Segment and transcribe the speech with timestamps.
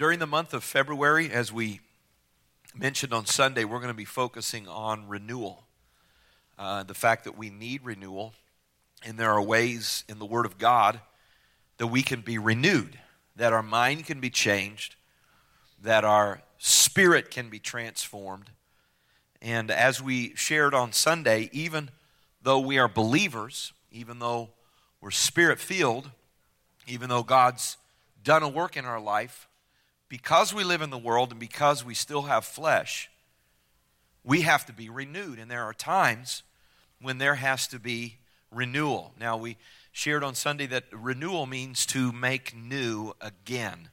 [0.00, 1.80] During the month of February, as we
[2.74, 5.64] mentioned on Sunday, we're going to be focusing on renewal.
[6.58, 8.32] Uh, the fact that we need renewal,
[9.04, 11.02] and there are ways in the Word of God
[11.76, 12.98] that we can be renewed,
[13.36, 14.96] that our mind can be changed,
[15.82, 18.48] that our spirit can be transformed.
[19.42, 21.90] And as we shared on Sunday, even
[22.40, 24.48] though we are believers, even though
[25.02, 26.10] we're spirit filled,
[26.86, 27.76] even though God's
[28.24, 29.46] done a work in our life,
[30.10, 33.08] because we live in the world and because we still have flesh,
[34.24, 35.38] we have to be renewed.
[35.38, 36.42] And there are times
[37.00, 38.18] when there has to be
[38.50, 39.14] renewal.
[39.18, 39.56] Now, we
[39.92, 43.88] shared on Sunday that renewal means to make new again.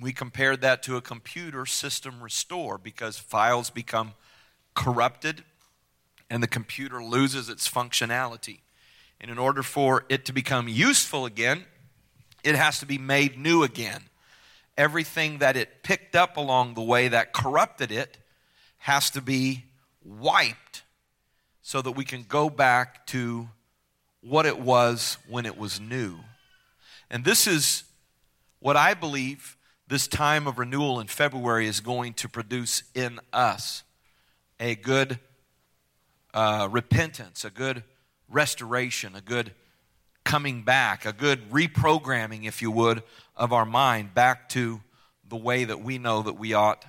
[0.00, 4.12] We compared that to a computer system restore because files become
[4.74, 5.42] corrupted
[6.28, 8.58] and the computer loses its functionality.
[9.22, 11.64] And in order for it to become useful again,
[12.44, 14.07] it has to be made new again.
[14.78, 18.16] Everything that it picked up along the way that corrupted it
[18.78, 19.64] has to be
[20.02, 20.84] wiped
[21.60, 23.48] so that we can go back to
[24.22, 26.16] what it was when it was new.
[27.10, 27.84] And this is
[28.60, 29.56] what I believe
[29.88, 33.82] this time of renewal in February is going to produce in us
[34.60, 35.18] a good
[36.34, 37.82] uh, repentance, a good
[38.28, 39.52] restoration, a good
[40.24, 43.02] coming back, a good reprogramming, if you would,
[43.38, 44.80] of our mind back to
[45.26, 46.84] the way that we know that we ought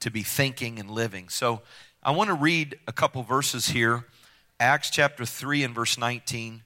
[0.00, 1.28] to be thinking and living.
[1.28, 1.62] So
[2.02, 4.04] I want to read a couple verses here
[4.58, 6.62] Acts chapter 3 and verse 19,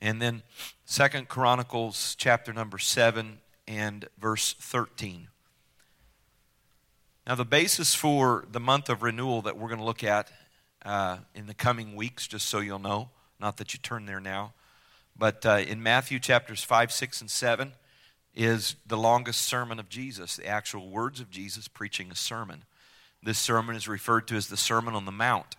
[0.00, 0.42] and then
[0.84, 5.28] Second Chronicles chapter number 7 and verse 13.
[7.26, 10.30] Now, the basis for the month of renewal that we're going to look at
[10.84, 14.52] uh, in the coming weeks, just so you'll know, not that you turn there now,
[15.16, 17.72] but uh, in Matthew chapters 5, 6, and 7
[18.34, 22.64] is the longest sermon of Jesus, the actual words of Jesus preaching a sermon.
[23.22, 25.56] This sermon is referred to as the Sermon on the Mount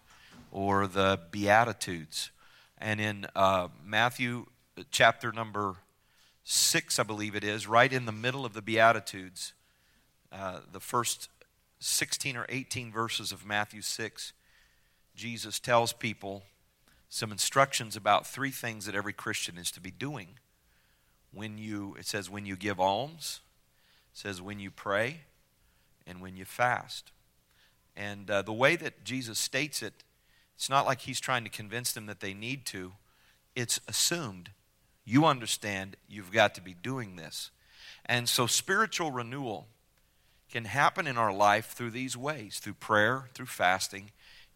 [0.51, 2.29] or the Beatitudes.
[2.77, 4.45] And in uh, Matthew
[4.77, 5.77] uh, chapter number
[6.43, 9.53] 6, I believe it is, right in the middle of the Beatitudes,
[10.31, 11.29] uh, the first
[11.79, 14.33] 16 or 18 verses of Matthew 6,
[15.15, 16.43] Jesus tells people
[17.09, 20.37] some instructions about three things that every Christian is to be doing.
[21.35, 23.41] When you, it says, when you give alms,
[24.13, 25.19] it says, when you pray,
[26.07, 27.11] and when you fast.
[27.95, 29.93] And uh, the way that Jesus states it,
[30.55, 32.93] it's not like he's trying to convince them that they need to,
[33.55, 34.51] it's assumed.
[35.03, 37.51] You understand you've got to be doing this.
[38.05, 39.67] And so spiritual renewal
[40.51, 44.11] can happen in our life through these ways through prayer, through fasting,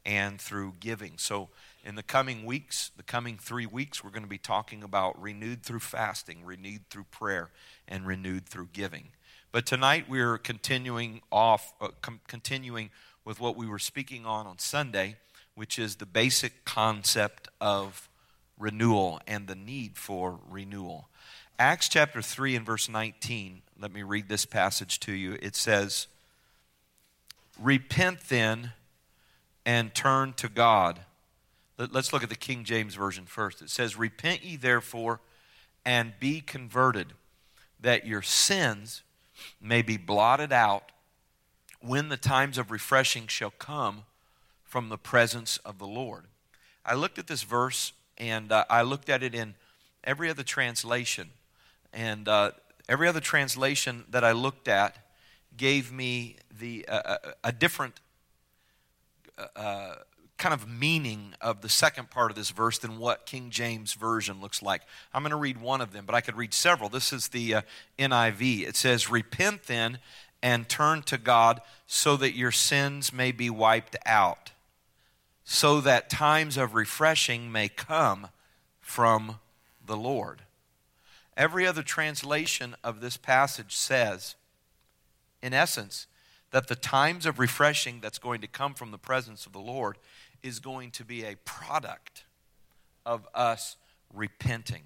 [0.06, 1.13] and through giving.
[1.18, 1.50] So,
[1.84, 5.63] in the coming weeks, the coming three weeks, we're going to be talking about renewed
[5.63, 7.50] through fasting, renewed through prayer,
[7.88, 9.09] and renewed through giving.
[9.51, 12.91] But tonight we're continuing off, uh, com- continuing
[13.25, 15.16] with what we were speaking on on Sunday,
[15.56, 18.09] which is the basic concept of
[18.57, 21.09] renewal and the need for renewal.
[21.57, 25.38] Acts chapter 3 and verse 19, let me read this passage to you.
[25.41, 26.07] It says,
[27.59, 28.72] Repent then
[29.66, 31.01] and turn to God.
[31.79, 33.62] Let's look at the King James Version first.
[33.62, 35.22] It says, Repent ye therefore
[35.85, 37.13] and be converted,
[37.79, 39.03] that your sins
[39.62, 40.91] may be blotted out
[41.79, 44.03] when the times of refreshing shall come
[44.66, 46.25] from the presence of the Lord.
[46.85, 49.56] I looked at this verse and uh, I looked at it in
[50.03, 51.29] every other translation.
[51.94, 52.51] And uh,
[52.89, 54.97] every other translation that I looked at
[55.56, 58.01] gave me the, uh, uh a different
[59.56, 59.95] uh,
[60.39, 64.41] kind of meaning of the second part of this verse than what King James Version
[64.41, 64.81] looks like.
[65.13, 66.89] I'm going to read one of them, but I could read several.
[66.89, 67.61] This is the uh,
[68.00, 68.67] NIV.
[68.67, 70.00] It says, Repent then
[70.41, 74.51] and turn to God so that your sins may be wiped out,
[75.44, 78.29] so that times of refreshing may come
[78.79, 79.39] from
[79.85, 80.44] the Lord.
[81.35, 84.35] Every other translation of this passage says,
[85.42, 86.07] in essence,
[86.51, 89.97] that the times of refreshing that's going to come from the presence of the Lord
[90.44, 92.24] is going to be a product
[93.06, 93.75] of us
[94.13, 94.83] repenting.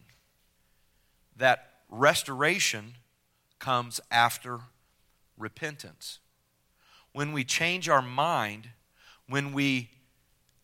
[1.35, 2.95] That restoration
[3.59, 4.59] comes after
[5.37, 6.19] repentance.
[7.11, 8.69] When we change our mind,
[9.27, 9.89] when we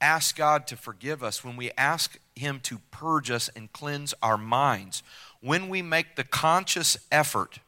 [0.01, 4.38] ask God to forgive us, when we ask Him to purge us and cleanse our
[4.38, 5.03] minds,
[5.42, 7.59] when we make the conscious effort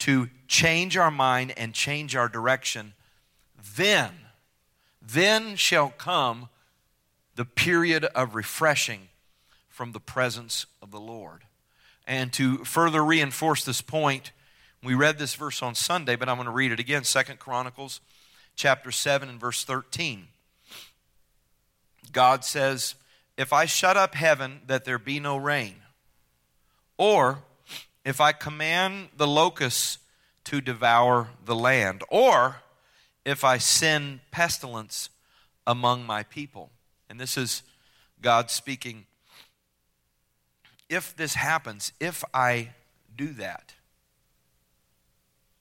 [0.00, 2.94] to change our mind and change our direction,
[3.76, 4.10] then,
[5.06, 6.48] then shall come
[7.36, 9.08] the period of refreshing
[9.68, 11.42] from the presence of the Lord.
[12.06, 14.32] And to further reinforce this point,
[14.82, 17.04] We read this verse on Sunday, but I'm going to read it again.
[17.04, 18.00] Second Chronicles
[18.54, 20.28] chapter 7 and verse 13.
[22.12, 22.94] God says,
[23.38, 25.76] If I shut up heaven that there be no rain,
[26.98, 27.38] or
[28.04, 29.98] if I command the locusts
[30.44, 32.56] to devour the land, or
[33.24, 35.10] if I send pestilence
[35.66, 36.70] among my people.
[37.08, 37.62] And this is
[38.20, 39.06] God speaking.
[40.88, 42.70] If this happens, if I
[43.16, 43.74] do that.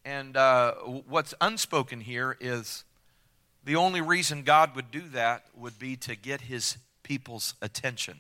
[0.06, 2.84] And uh, what's unspoken here is
[3.64, 8.20] the only reason God would do that would be to get his people's attention,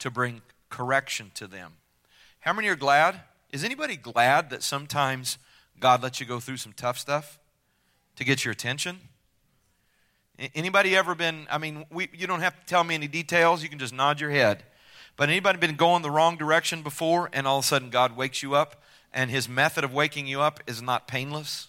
[0.00, 1.74] to bring correction to them.
[2.40, 3.20] How many are glad?
[3.52, 5.38] Is anybody glad that sometimes
[5.78, 7.38] God lets you go through some tough stuff
[8.16, 8.98] to get your attention?
[10.54, 13.68] Anybody ever been, I mean, we, you don't have to tell me any details, you
[13.68, 14.64] can just nod your head.
[15.16, 18.42] But anybody been going the wrong direction before and all of a sudden God wakes
[18.42, 18.82] you up
[19.12, 21.68] and his method of waking you up is not painless?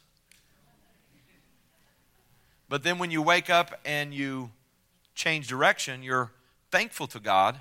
[2.69, 4.51] But then when you wake up and you
[5.13, 6.31] change direction, you're
[6.71, 7.59] thankful to God,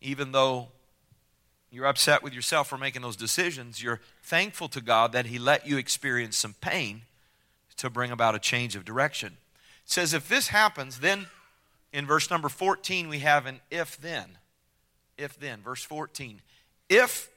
[0.00, 0.68] even though
[1.70, 5.66] you're upset with yourself for making those decisions, you're thankful to God that He let
[5.66, 7.02] you experience some pain
[7.78, 9.36] to bring about a change of direction.
[9.84, 11.26] It says, if this happens, then
[11.92, 14.38] in verse number 14, we have an if then.
[15.16, 16.42] If then, verse 14.
[16.88, 17.28] If,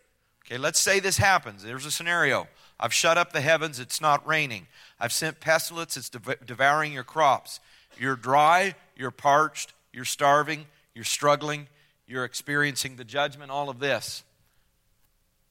[0.46, 1.64] okay, let's say this happens.
[1.64, 2.48] There's a scenario.
[2.80, 4.68] I've shut up the heavens, it's not raining.
[5.00, 7.60] I've sent pestilence, it's devouring your crops.
[7.98, 10.66] You're dry, you're parched, you're starving,
[10.96, 11.68] you're struggling,
[12.08, 14.24] you're experiencing the judgment, all of this.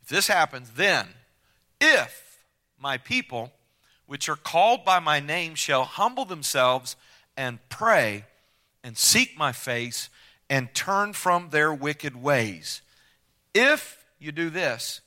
[0.03, 1.07] If this happens, then,
[1.81, 2.39] if
[2.79, 3.53] my people,
[4.11, 6.97] which are called by my name, shall humble themselves
[7.37, 8.25] and pray
[8.83, 10.09] and seek my face
[10.49, 12.83] and turn from their wicked ways,
[13.55, 15.01] if you do this,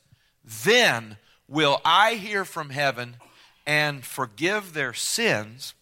[0.64, 3.16] then will I hear from heaven
[3.66, 5.74] and forgive their sins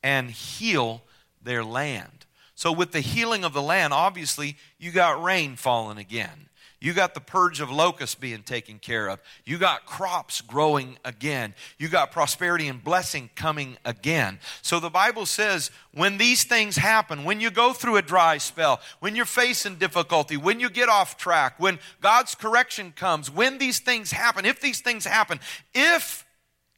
[0.00, 1.02] and heal
[1.42, 2.24] their land.
[2.54, 6.48] So, with the healing of the land, obviously, you got rain falling again.
[6.84, 9.18] You got the purge of locusts being taken care of.
[9.46, 11.54] You got crops growing again.
[11.78, 14.38] You got prosperity and blessing coming again.
[14.60, 18.82] So the Bible says when these things happen, when you go through a dry spell,
[19.00, 23.78] when you're facing difficulty, when you get off track, when God's correction comes, when these
[23.78, 25.40] things happen, if these things happen,
[25.74, 26.26] if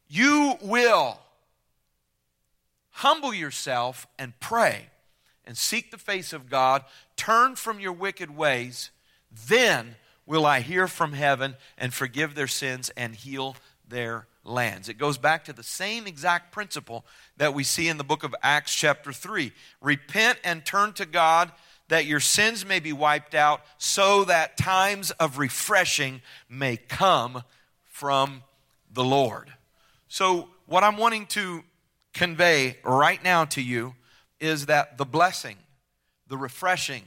[0.07, 1.19] you will
[2.91, 4.87] humble yourself and pray
[5.45, 6.85] and seek the face of God,
[7.17, 8.93] turn from your wicked ways,
[9.49, 9.97] then
[10.27, 13.57] will I hear from heaven and forgive their sins and heal
[13.89, 14.89] their lands.
[14.89, 17.05] It goes back to the same exact principle
[17.37, 19.53] that we see in the book of Acts, chapter 3.
[19.81, 21.53] Repent and turn to God
[21.89, 27.43] that your sins may be wiped out, so that times of refreshing may come
[27.85, 28.43] from
[28.93, 29.53] the Lord.
[30.09, 31.63] So, what I'm wanting to
[32.13, 33.95] convey right now to you
[34.41, 35.57] is that the blessing,
[36.27, 37.05] the refreshing,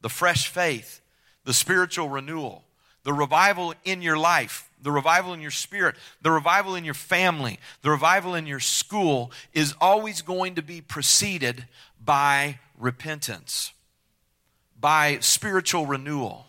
[0.00, 1.00] the fresh faith,
[1.44, 2.64] the spiritual renewal,
[3.04, 7.58] the revival in your life, the revival in your spirit, the revival in your family,
[7.82, 11.66] the revival in your school is always going to be preceded
[12.02, 13.72] by repentance,
[14.78, 16.46] by spiritual renewal,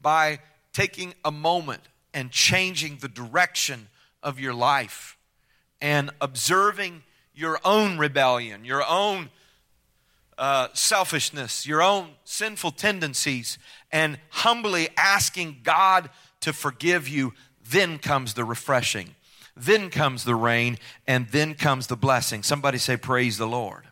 [0.00, 0.40] by
[0.72, 1.82] taking a moment
[2.14, 3.88] and changing the direction
[4.22, 5.16] of your life
[5.80, 7.02] and observing
[7.34, 9.30] your own rebellion, your own
[10.38, 13.58] uh, selfishness, your own sinful tendencies,
[13.92, 17.34] and humbly asking God to forgive you,
[17.70, 19.14] then comes the refreshing.
[19.54, 22.42] Then comes the rain, and then comes the blessing.
[22.42, 23.84] Somebody say, Praise the Lord.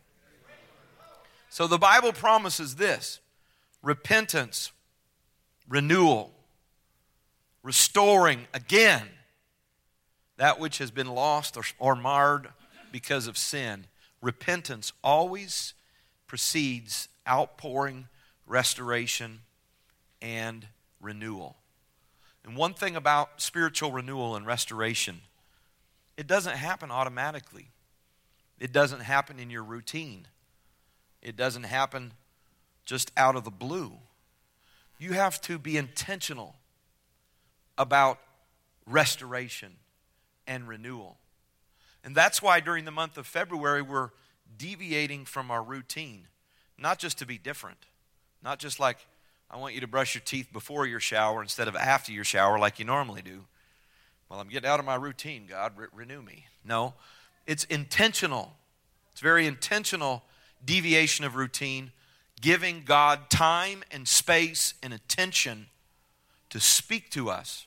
[1.50, 3.21] So the Bible promises this
[3.83, 4.73] repentance,
[5.69, 6.33] renewal,
[7.62, 9.07] restoring again
[10.37, 12.49] that which has been lost or, or marred
[12.90, 13.87] because of sin.
[14.23, 15.75] Repentance always
[16.26, 18.09] precedes outpouring,
[18.47, 19.40] restoration,
[20.21, 20.67] and
[21.00, 21.57] renewal.
[22.45, 25.21] And one thing about spiritual renewal and restoration,
[26.17, 27.71] it doesn't happen automatically.
[28.59, 30.27] It doesn't happen in your routine.
[31.23, 32.12] It doesn't happen
[32.85, 33.93] just out of the blue.
[34.99, 36.57] You have to be intentional
[37.79, 38.19] about
[38.87, 39.77] restoration
[40.47, 41.19] and renewal.
[42.05, 44.11] And that's why during the month of February, we're
[44.59, 46.27] deviating from our routine,
[46.77, 47.87] not just to be different,
[48.43, 49.07] not just like,
[49.50, 52.59] I want you to brush your teeth before your shower instead of after your shower
[52.59, 53.45] like you normally do.
[54.28, 56.47] Well, I'm getting out of my routine, God, re- renew me.
[56.64, 56.95] No,
[57.47, 58.54] it's intentional.
[59.11, 60.23] It's very intentional
[60.64, 61.90] deviation of routine,
[62.40, 65.66] giving God time and space and attention
[66.50, 67.66] to speak to us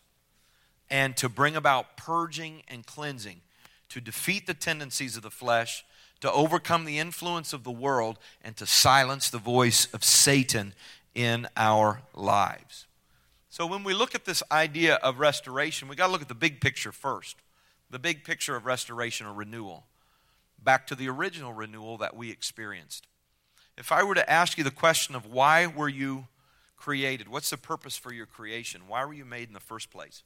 [0.89, 3.41] and to bring about purging and cleansing,
[3.89, 5.83] to defeat the tendencies of the flesh,
[6.21, 10.73] to overcome the influence of the world, and to silence the voice of Satan
[11.15, 12.88] in our lives.
[13.50, 16.36] So, when we look at this idea of restoration, we got to look at the
[16.36, 17.38] big picture first
[17.93, 19.86] the big picture of restoration or renewal,
[20.62, 23.05] back to the original renewal that we experienced.
[23.77, 26.27] If I were to ask you the question of why were you
[26.75, 27.27] created?
[27.27, 28.82] What's the purpose for your creation?
[28.88, 30.24] Why were you made in the first place?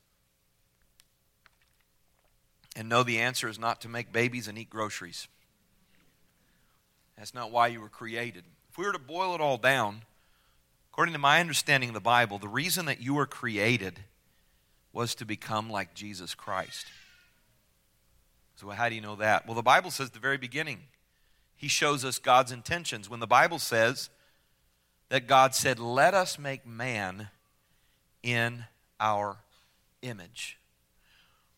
[2.77, 5.27] And no, the answer is not to make babies and eat groceries.
[7.17, 8.45] That's not why you were created.
[8.69, 10.03] If we were to boil it all down,
[10.97, 13.99] according to my understanding of the Bible, the reason that you were created
[14.91, 16.87] was to become like Jesus Christ.
[18.55, 19.45] So, how do you know that?
[19.45, 20.79] Well, the Bible says at the very beginning,
[21.55, 23.11] He shows us God's intentions.
[23.11, 24.09] When the Bible says
[25.09, 27.27] that God said, Let us make man
[28.23, 28.65] in
[28.99, 29.37] our
[30.01, 30.57] image.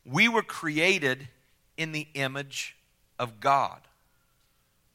[0.03, 1.29] We were created
[1.77, 2.75] in the image
[3.17, 3.79] of God.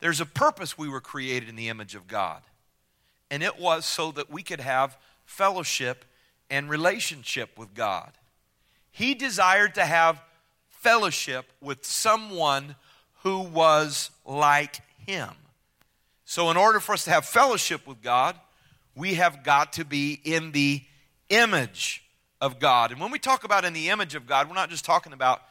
[0.01, 2.43] There's a purpose we were created in the image of God,
[3.35, 6.05] and it was so that we could have fellowship
[6.49, 8.13] and relationship with God.
[8.93, 10.23] He desired to have
[10.69, 12.77] fellowship with someone
[13.25, 15.31] who was like him.
[16.25, 18.39] So, in order for us to have fellowship with God,
[18.95, 20.83] we have got to be in the
[21.29, 22.05] image
[22.41, 22.93] of God.
[22.93, 25.43] And when we talk about in the image of God, we're not just talking about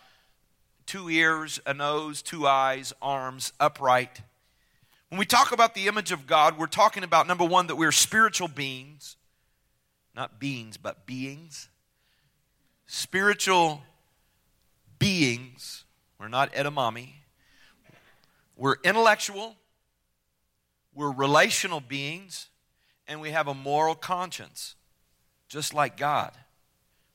[0.85, 4.21] two ears, a nose, two eyes, arms, upright.
[5.13, 7.91] When we talk about the image of God, we're talking about number one, that we're
[7.91, 9.15] spiritual beings,
[10.15, 11.69] not beings, but beings.
[12.87, 13.83] Spiritual
[14.97, 15.85] beings.
[16.19, 17.09] We're not edamame.
[18.57, 19.55] We're intellectual.
[20.95, 22.49] We're relational beings.
[23.07, 24.73] And we have a moral conscience,
[25.47, 26.31] just like God.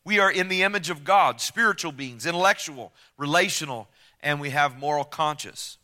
[0.04, 3.88] We are in the image of God, spiritual beings, intellectual, relational,
[4.20, 5.78] and we have moral conscience.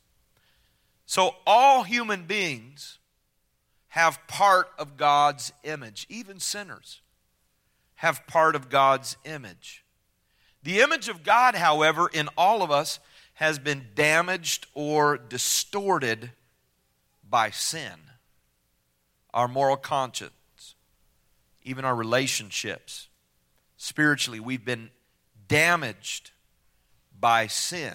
[1.14, 2.98] So all human beings
[3.90, 6.06] have part of God's image.
[6.08, 7.02] Even sinners
[7.94, 9.84] have part of God's image.
[10.64, 12.98] The image of God, however, in all of us
[13.34, 16.32] has been damaged or distorted
[17.30, 18.10] by sin.
[19.32, 20.74] Our moral conscience,
[21.62, 23.06] even our relationships.
[23.76, 24.90] Spiritually, we've been
[25.46, 26.32] damaged
[27.20, 27.94] by sin.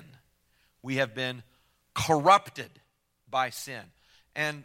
[0.81, 1.43] We have been
[1.93, 2.78] corrupted
[3.29, 3.81] by sin.
[4.35, 4.63] And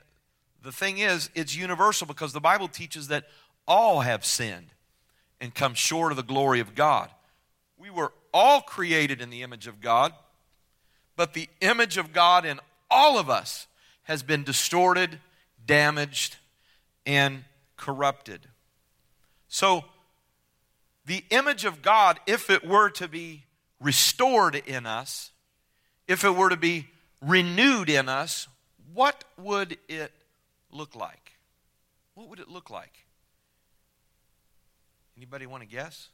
[0.62, 3.25] the thing is, it's universal because the Bible teaches that
[3.66, 4.68] all have sinned
[5.40, 7.11] and come short of the glory of God.
[7.76, 10.12] We were all created in the image of God,
[11.16, 13.66] but the image of God in all of us
[14.04, 15.18] has been distorted,
[15.66, 16.37] damaged,
[17.04, 17.44] and
[17.76, 18.49] corrupted.
[19.49, 19.85] So,
[21.06, 23.44] the image of God, if it were to be
[23.80, 25.33] restored in us,
[26.09, 26.88] if it were to be
[27.21, 28.49] renewed in us,
[28.94, 30.12] what would it
[30.70, 31.32] look like?
[32.14, 33.06] What would it look like?
[35.16, 36.08] Anybody want to guess?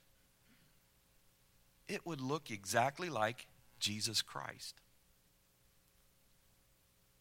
[1.90, 3.46] it would look exactly like
[3.80, 4.76] Jesus Christ.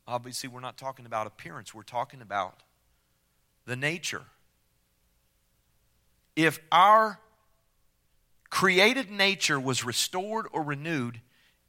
[0.08, 2.62] Obviously, we're not talking about appearance, we're talking about
[3.66, 4.24] the nature.
[6.36, 7.20] If our
[8.50, 11.20] created nature was restored or renewed,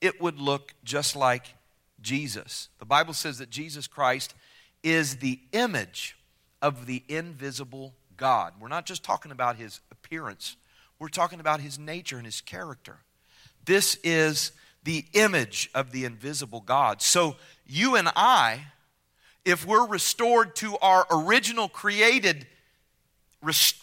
[0.00, 1.54] it would look just like
[2.02, 2.69] Jesus.
[2.78, 4.35] The Bible says that Jesus Christ
[4.83, 6.16] is the image
[6.62, 8.54] of the invisible God.
[8.61, 10.57] We're not just talking about his appearance,
[10.99, 12.99] we're talking about his nature and his character.
[13.64, 14.52] This is
[14.83, 17.02] the image of the invisible God.
[17.02, 18.66] So, you and I,
[19.45, 22.47] if we're restored to our original created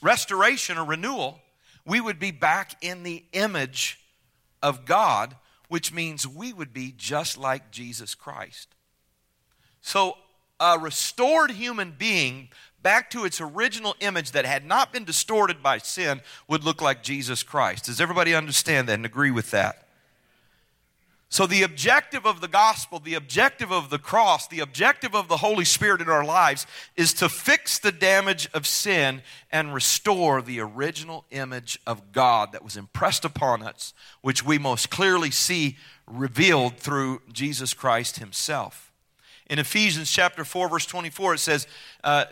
[0.02, 1.40] restoration or renewal,
[1.86, 4.00] we would be back in the image
[4.62, 5.36] of God,
[5.68, 8.76] which means we would be just like Jesus Christ.
[9.82, 10.18] So,
[10.60, 12.50] a restored human being
[12.82, 17.04] back to its original image that had not been distorted by sin would look like
[17.04, 17.86] Jesus Christ.
[17.86, 19.87] Does everybody understand that and agree with that?
[21.30, 25.38] So, the objective of the gospel, the objective of the cross, the objective of the
[25.38, 26.66] Holy Spirit in our lives
[26.96, 32.64] is to fix the damage of sin and restore the original image of God that
[32.64, 38.94] was impressed upon us, which we most clearly see revealed through Jesus Christ Himself.
[39.50, 41.68] In Ephesians chapter 4, verse 24, it says
[42.06, 42.26] uh,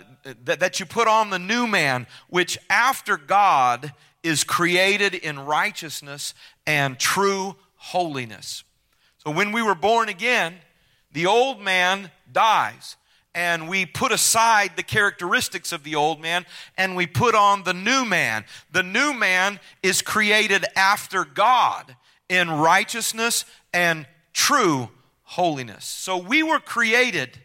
[0.45, 6.33] that, that you put on the new man, which after God is created in righteousness
[6.65, 8.63] and true holiness.
[9.25, 10.55] So when we were born again,
[11.11, 12.95] the old man dies
[13.33, 16.45] and we put aside the characteristics of the old man
[16.77, 18.45] and we put on the new man.
[18.71, 21.95] The new man is created after God
[22.29, 24.89] in righteousness and true
[25.23, 25.85] holiness.
[25.85, 27.39] So we were created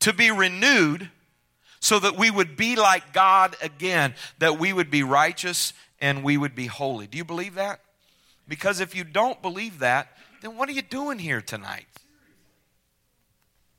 [0.00, 1.08] to be renewed
[1.78, 6.36] so that we would be like God again, that we would be righteous and we
[6.36, 7.06] would be holy.
[7.06, 7.80] Do you believe that?
[8.48, 10.13] Because if you don't believe that,
[10.44, 11.86] then what are you doing here tonight?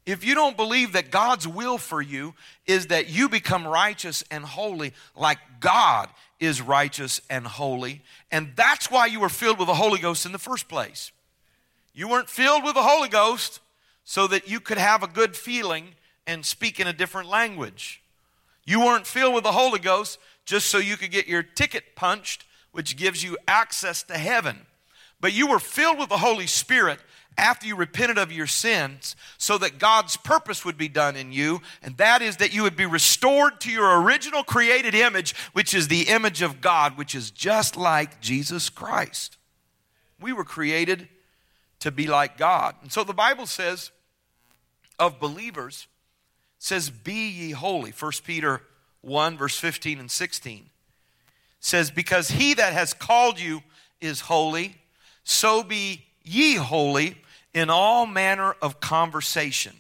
[0.06, 2.34] If you don't believe that God's will for you
[2.66, 8.92] is that you become righteous and holy like God is righteous and holy, and that's
[8.92, 11.12] why you were filled with the Holy Ghost in the first place.
[11.94, 13.62] You weren't filled with the Holy Ghost
[14.04, 15.90] so that you could have a good feeling
[16.28, 18.02] and speak in a different language.
[18.66, 22.46] You weren't filled with the Holy Ghost just so you could get your ticket punched,
[22.72, 24.66] which gives you access to heaven.
[25.22, 27.00] But you were filled with the Holy Spirit
[27.38, 31.62] after you repented of your sins so that God's purpose would be done in you,
[31.82, 35.88] and that is that you would be restored to your original created image, which is
[35.88, 39.38] the image of God, which is just like Jesus Christ.
[40.22, 41.10] We were created
[41.80, 42.76] to be like God.
[42.82, 43.92] And so the Bible says
[44.98, 45.88] of believers,
[46.58, 47.92] says, Be ye holy.
[47.92, 48.62] 1 Peter
[49.02, 50.70] 1, verse 15 and 16
[51.60, 53.62] says, Because he that has called you
[54.00, 54.78] is holy,
[55.26, 57.18] so be ye holy
[57.54, 59.74] in all manner of conversation.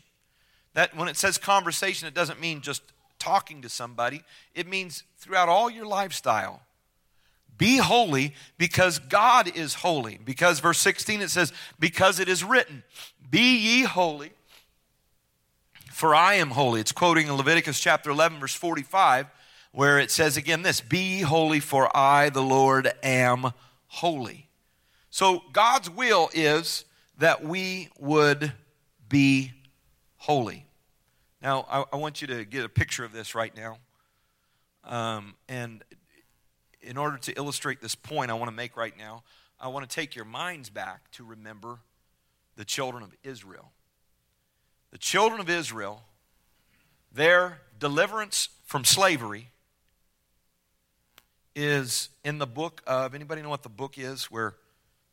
[0.74, 2.82] That when it says conversation, it doesn't mean just
[3.20, 4.24] talking to somebody,
[4.54, 6.62] it means throughout all your lifestyle.
[7.58, 10.20] Be holy because God is holy.
[10.24, 12.84] Because verse 16 it says, Because it is written,
[13.30, 14.32] Be ye holy,
[15.92, 16.82] for I am holy.
[16.82, 19.28] It's quoting in Leviticus chapter 11, verse 45,
[19.72, 23.54] where it says again this Be ye holy, for I, the Lord, am
[23.88, 24.45] holy.
[25.16, 26.84] So God's will is
[27.20, 28.52] that we would
[29.08, 29.54] be
[30.18, 30.66] holy.
[31.42, 33.78] Now, I, I, want you to get a picture of this right now.
[34.84, 35.86] Um, and
[36.82, 39.24] in order to illustrate this point I want to make right now,
[39.58, 41.80] I want to take your minds back to remember
[42.58, 43.72] the children of Israel.
[44.92, 46.04] The children of Israel,
[47.10, 49.48] their deliverance from slavery
[51.56, 54.56] is in the book of anybody know what the book is where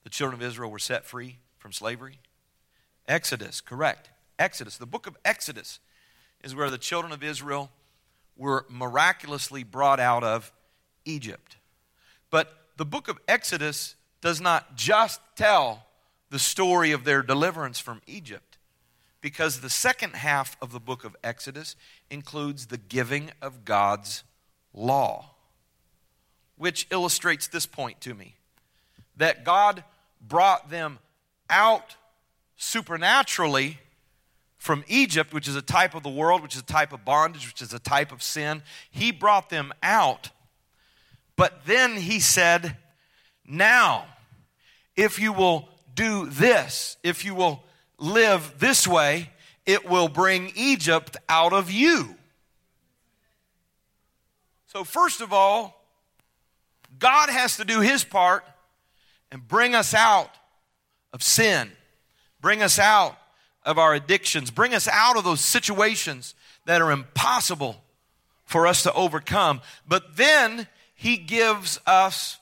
[0.04, 1.38] the children of Israel were set free?
[1.62, 2.18] from slavery?
[3.06, 4.10] Exodus, correct.
[4.36, 4.76] Exodus.
[4.76, 5.78] The book of Exodus
[6.42, 7.70] is where the children of Israel
[8.36, 10.52] were miraculously brought out of
[11.04, 11.56] Egypt.
[12.30, 15.86] But the book of Exodus does not just tell
[16.30, 18.58] the story of their deliverance from Egypt,
[19.20, 21.76] because the second half of the book of Exodus
[22.10, 24.24] includes the giving of God's
[24.74, 25.30] law,
[26.56, 28.34] which illustrates this point to me
[29.16, 29.84] that God
[30.22, 30.98] brought them
[31.50, 31.96] out
[32.56, 33.78] supernaturally
[34.56, 37.46] from Egypt, which is a type of the world, which is a type of bondage,
[37.48, 38.62] which is a type of sin.
[38.90, 40.30] He brought them out.
[41.34, 42.76] But then he said,
[43.44, 44.06] Now,
[44.94, 47.64] if you will do this, if you will
[47.98, 49.30] live this way,
[49.66, 52.16] it will bring Egypt out of you.
[54.68, 55.84] So, first of all,
[56.98, 58.44] God has to do his part
[59.32, 60.30] and bring us out
[61.12, 61.72] of sin.
[62.40, 63.16] Bring us out
[63.64, 64.50] of our addictions.
[64.50, 66.34] Bring us out of those situations
[66.66, 67.82] that are impossible
[68.44, 69.62] for us to overcome.
[69.88, 72.38] But then he gives us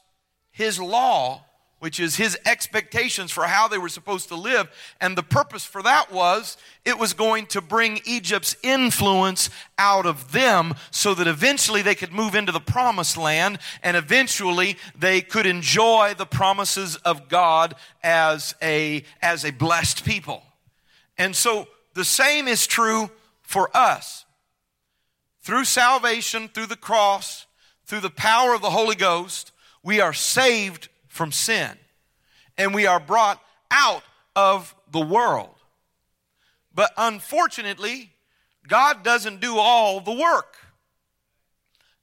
[0.50, 1.44] his law
[1.80, 4.70] which is his expectations for how they were supposed to live.
[5.00, 10.32] And the purpose for that was it was going to bring Egypt's influence out of
[10.32, 15.46] them so that eventually they could move into the promised land and eventually they could
[15.46, 20.42] enjoy the promises of God as a, as a blessed people.
[21.16, 23.10] And so the same is true
[23.42, 24.26] for us.
[25.42, 27.46] Through salvation, through the cross,
[27.86, 30.90] through the power of the Holy Ghost, we are saved
[31.20, 31.72] from sin.
[32.56, 34.02] And we are brought out
[34.34, 35.54] of the world.
[36.74, 38.12] But unfortunately,
[38.66, 40.56] God doesn't do all the work.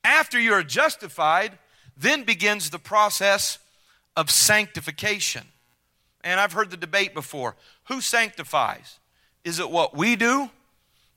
[0.04, 1.58] After you're justified,
[1.98, 3.58] then begins the process
[4.16, 5.48] of sanctification.
[6.24, 9.00] And I've heard the debate before who sanctifies?
[9.44, 10.52] Is it what we do,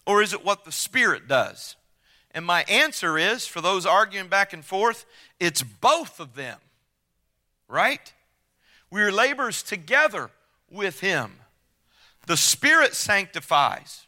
[0.06, 1.76] or is it what the Spirit does?
[2.30, 5.04] And my answer is for those arguing back and forth,
[5.38, 6.60] it's both of them
[7.70, 8.12] right?
[8.90, 10.30] We are laborers together
[10.70, 11.36] with Him.
[12.26, 14.06] The Spirit sanctifies,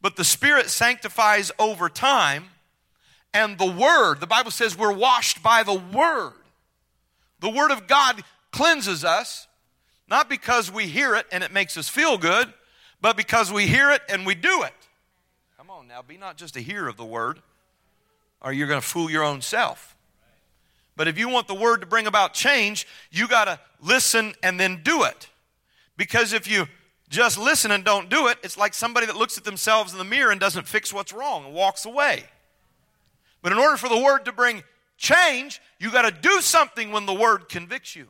[0.00, 2.46] but the Spirit sanctifies over time,
[3.32, 6.34] and the Word, the Bible says we're washed by the Word.
[7.40, 9.48] The Word of God cleanses us,
[10.08, 12.52] not because we hear it and it makes us feel good,
[13.00, 14.74] but because we hear it and we do it.
[15.56, 16.02] Come on now.
[16.02, 17.40] Be not just a hearer of the word,
[18.40, 19.91] or you're going to fool your own self.
[20.96, 24.60] But if you want the word to bring about change, you got to listen and
[24.60, 25.28] then do it.
[25.96, 26.66] Because if you
[27.08, 30.04] just listen and don't do it, it's like somebody that looks at themselves in the
[30.04, 32.24] mirror and doesn't fix what's wrong and walks away.
[33.42, 34.62] But in order for the word to bring
[34.96, 38.06] change, you got to do something when the word convicts you,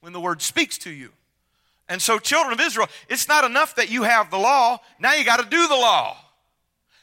[0.00, 1.10] when the word speaks to you.
[1.88, 5.24] And so, children of Israel, it's not enough that you have the law, now you
[5.24, 6.16] got to do the law.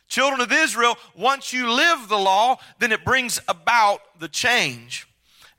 [0.08, 5.08] Children of Israel, once you live the law, then it brings about the change.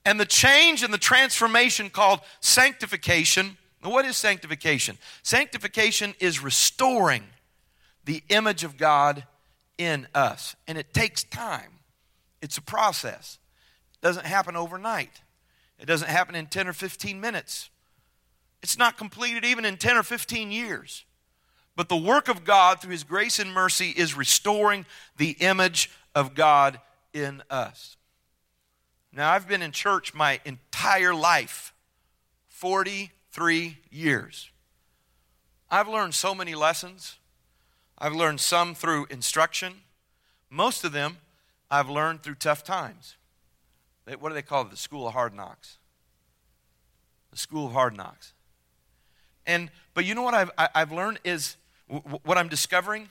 [0.04, 3.58] And the change and the transformation called sanctification.
[3.82, 4.96] What is sanctification?
[5.22, 7.24] Sanctification is restoring
[8.04, 9.24] the image of God
[9.76, 10.56] in us.
[10.66, 11.72] And it takes time,
[12.40, 13.38] it's a process.
[13.94, 15.20] It doesn't happen overnight,
[15.78, 17.68] it doesn't happen in 10 or 15 minutes.
[18.62, 21.04] It's not completed even in 10 or 15 years.
[21.78, 24.84] But the work of God through His grace and mercy is restoring
[25.16, 26.80] the image of God
[27.14, 27.96] in us.
[29.12, 31.72] Now, I've been in church my entire life
[32.48, 34.50] 43 years.
[35.70, 37.18] I've learned so many lessons.
[37.96, 39.82] I've learned some through instruction.
[40.50, 41.18] Most of them
[41.70, 43.14] I've learned through tough times.
[44.04, 44.70] What do they call it?
[44.72, 45.78] The school of hard knocks.
[47.30, 48.32] The school of hard knocks.
[49.46, 51.54] And but you know what I've I've learned is
[51.88, 53.08] what I'm discovering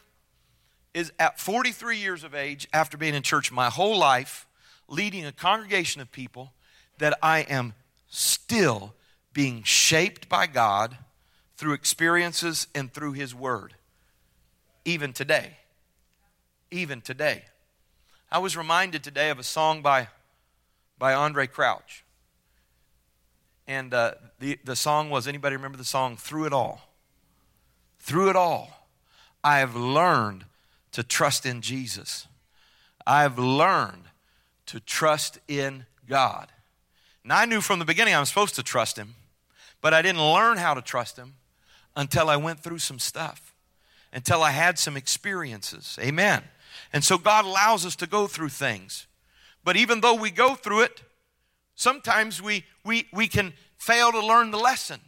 [0.93, 4.47] is at 43 years of age, after being in church my whole life,
[4.87, 6.53] leading a congregation of people,
[6.97, 7.73] that I am
[8.07, 8.93] still
[9.33, 10.97] being shaped by God
[11.55, 13.75] through experiences and through His Word.
[14.85, 15.57] Even today.
[16.71, 17.43] Even today.
[18.31, 20.07] I was reminded today of a song by,
[20.97, 22.03] by Andraé Crouch.
[23.67, 26.86] And uh, the, the song was anybody remember the song Through It All?
[28.07, 28.87] Through it all,
[29.43, 30.45] I have learned
[30.93, 32.25] to trust in Jesus.
[33.05, 34.05] I have learned
[34.67, 36.47] to trust in God.
[37.23, 39.15] And I knew from the beginning I was supposed to trust Him,
[39.81, 41.33] but I didn't learn how to trust Him
[41.97, 43.53] until I went through some stuff,
[44.13, 45.99] until I had some experiences.
[46.01, 46.43] Amen.
[46.93, 49.05] And so God allows us to go through things.
[49.65, 51.01] But even though we go through it,
[51.75, 55.01] sometimes we, we, we can fail to learn the lesson.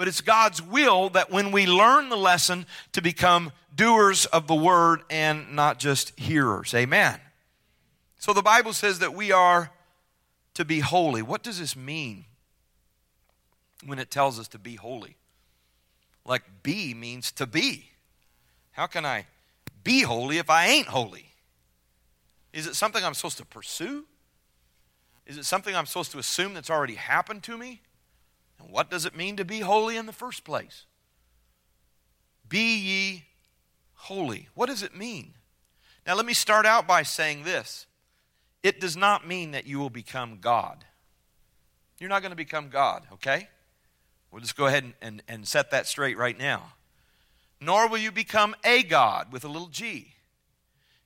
[0.00, 4.54] But it's God's will that when we learn the lesson to become doers of the
[4.54, 6.72] word and not just hearers.
[6.72, 7.20] Amen.
[8.18, 9.70] So the Bible says that we are
[10.54, 11.20] to be holy.
[11.20, 12.24] What does this mean
[13.84, 15.18] when it tells us to be holy?
[16.24, 17.90] Like be means to be.
[18.70, 19.26] How can I
[19.84, 21.26] be holy if I ain't holy?
[22.54, 24.06] Is it something I'm supposed to pursue?
[25.26, 27.82] Is it something I'm supposed to assume that's already happened to me?
[28.60, 30.86] And what does it mean to be holy in the first place?
[32.48, 33.24] Be ye
[33.94, 34.48] holy.
[34.54, 35.34] What does it mean?
[36.06, 37.86] Now, let me start out by saying this
[38.62, 40.84] it does not mean that you will become God.
[41.98, 43.48] You're not going to become God, okay?
[44.30, 46.72] We'll just go ahead and, and, and set that straight right now.
[47.60, 50.14] Nor will you become a God with a little g.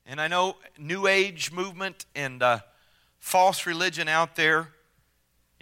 [0.06, 2.60] And I know New Age movement and uh,
[3.18, 4.73] false religion out there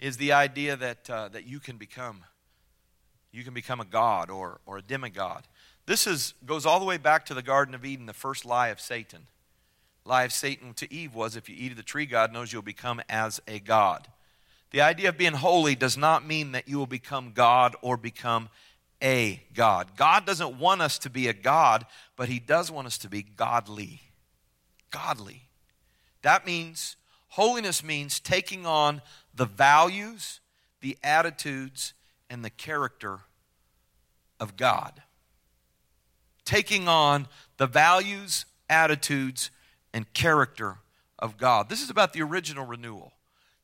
[0.03, 2.25] is the idea that, uh, that you can become
[3.31, 5.47] you can become a god or, or a demigod.
[5.87, 8.67] This is, goes all the way back to the Garden of Eden, the first lie
[8.67, 9.25] of Satan.
[10.05, 12.61] Lie of Satan to Eve was if you eat of the tree, God knows you'll
[12.61, 14.07] become as a god.
[14.69, 18.49] The idea of being holy does not mean that you will become God or become
[19.01, 19.95] a God.
[19.97, 23.23] God doesn't want us to be a God, but He does want us to be
[23.23, 24.01] godly.
[24.91, 25.47] Godly.
[26.21, 26.97] That means,
[27.29, 29.01] holiness means taking on
[29.33, 30.39] the values,
[30.81, 31.93] the attitudes,
[32.29, 33.19] and the character
[34.39, 35.01] of God.
[36.45, 39.49] Taking on the values, attitudes,
[39.93, 40.77] and character
[41.19, 41.69] of God.
[41.69, 43.13] This is about the original renewal.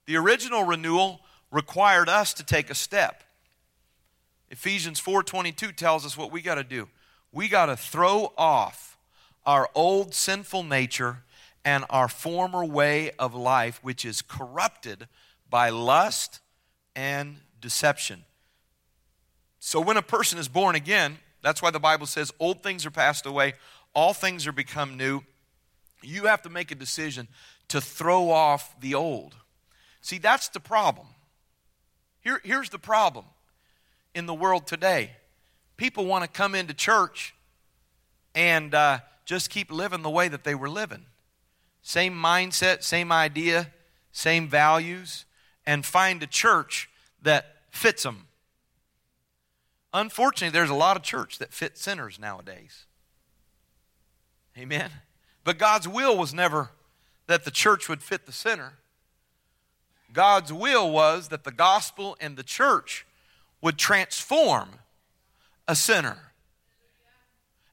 [0.05, 3.23] The original renewal required us to take a step.
[4.49, 6.89] Ephesians 4:22 tells us what we got to do.
[7.31, 8.97] We got to throw off
[9.45, 11.23] our old sinful nature
[11.65, 15.07] and our former way of life which is corrupted
[15.49, 16.39] by lust
[16.95, 18.23] and deception.
[19.59, 22.91] So when a person is born again, that's why the Bible says old things are
[22.91, 23.53] passed away,
[23.93, 25.21] all things are become new.
[26.01, 27.27] You have to make a decision
[27.69, 29.35] to throw off the old.
[30.01, 31.07] See, that's the problem.
[32.21, 33.25] Here, here's the problem
[34.13, 35.11] in the world today
[35.77, 37.33] people want to come into church
[38.35, 41.05] and uh, just keep living the way that they were living.
[41.81, 43.71] Same mindset, same idea,
[44.11, 45.25] same values
[45.65, 46.89] and find a church
[47.21, 48.27] that fits them.
[49.93, 52.85] Unfortunately, there's a lot of church that fit sinners nowadays.
[54.57, 54.91] Amen.
[55.43, 56.71] But God's will was never
[57.27, 58.73] that the church would fit the sinner.
[60.11, 63.05] God's will was that the gospel and the church
[63.61, 64.69] would transform
[65.67, 66.17] a sinner.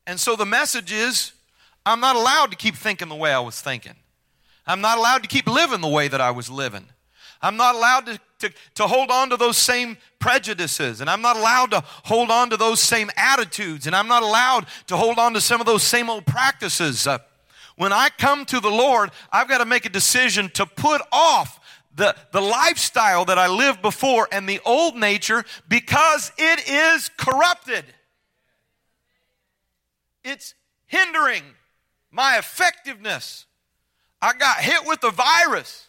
[0.06, 1.32] And so the message is
[1.84, 3.94] I'm not allowed to keep thinking the way I was thinking.
[4.66, 6.86] I'm not allowed to keep living the way that I was living.
[7.42, 11.36] I'm not allowed to, to, to, hold on to those same prejudices, and I'm not
[11.36, 15.34] allowed to hold on to those same attitudes, and I'm not allowed to hold on
[15.34, 17.06] to some of those same old practices.
[17.06, 17.18] Uh,
[17.76, 21.60] when I come to the Lord, I've got to make a decision to put off
[21.94, 27.84] the, the lifestyle that I lived before and the old nature because it is corrupted.
[30.24, 30.54] It's
[30.86, 31.42] hindering
[32.10, 33.46] my effectiveness.
[34.20, 35.86] I got hit with the virus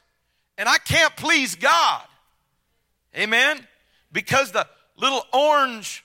[0.58, 2.04] and I can't please God.
[3.15, 3.65] Amen?
[4.12, 4.67] Because the
[4.98, 6.04] little orange,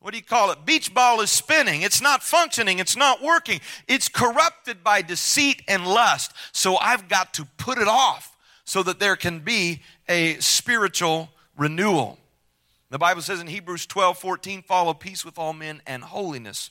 [0.00, 1.82] what do you call it, beach ball is spinning.
[1.82, 2.78] It's not functioning.
[2.78, 3.60] It's not working.
[3.88, 6.32] It's corrupted by deceit and lust.
[6.52, 12.18] So I've got to put it off so that there can be a spiritual renewal.
[12.90, 16.70] The Bible says in Hebrews 12 14, follow peace with all men and holiness,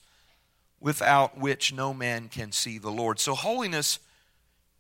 [0.80, 3.20] without which no man can see the Lord.
[3.20, 4.00] So, holiness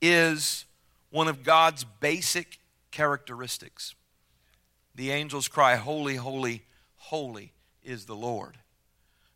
[0.02, 0.66] is
[1.14, 2.58] one of God's basic
[2.90, 3.94] characteristics.
[4.96, 6.64] The angels cry, Holy, holy,
[6.96, 8.58] holy is the Lord.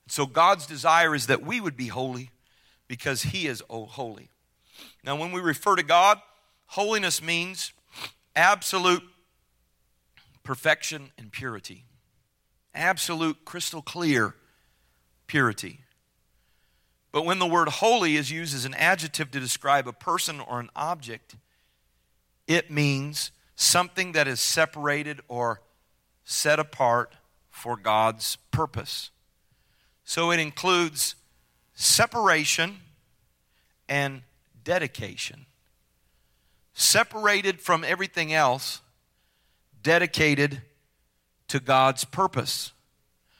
[0.07, 2.31] So, God's desire is that we would be holy
[2.87, 4.29] because He is holy.
[5.03, 6.19] Now, when we refer to God,
[6.71, 7.73] Holiness means
[8.35, 9.03] absolute
[10.43, 11.85] perfection and purity,
[12.73, 14.33] absolute crystal clear
[15.27, 15.81] purity.
[17.11, 20.59] But when the word holy is used as an adjective to describe a person or
[20.59, 21.35] an object,
[22.47, 25.61] it means something that is separated or
[26.23, 27.13] set apart
[27.49, 29.11] for God's purpose.
[30.03, 31.15] So it includes
[31.75, 32.77] separation
[33.89, 34.21] and
[34.63, 35.45] dedication
[36.77, 38.81] separated from everything else,
[39.81, 40.61] dedicated
[41.47, 42.71] to God's purpose.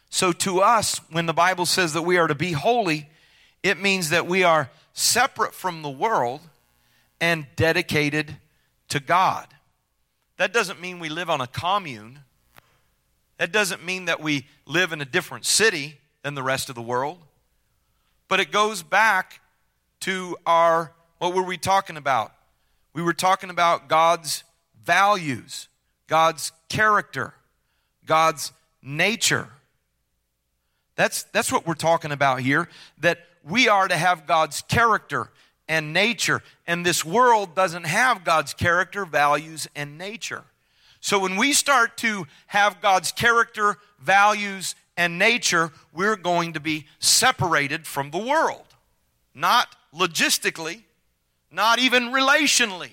[0.10, 3.10] So, to us, when the Bible says that we are to be holy,
[3.62, 6.42] it means that we are separate from the world
[7.22, 8.38] and dedicated
[8.90, 9.48] to God.
[10.38, 12.20] That doesn't mean we live on a commune.
[13.38, 16.82] That doesn't mean that we live in a different city than the rest of the
[16.82, 17.20] world.
[18.28, 19.42] But it goes back
[20.02, 22.34] to our, what were we talking about?
[22.94, 24.44] We were talking about God's
[24.84, 25.68] values,
[26.08, 27.34] God's character,
[28.06, 29.50] God's nature.
[30.96, 32.70] That's, that's what we're talking about here,
[33.00, 35.30] that we are to have God's character
[35.68, 40.44] and nature, and this world doesn't have God's character, values, and nature.
[41.00, 46.88] So when we start to have God's character, values, and nature, we're going to be
[47.00, 48.66] separated from the world.
[49.34, 50.82] Not logistically,
[51.52, 52.92] not even relationally,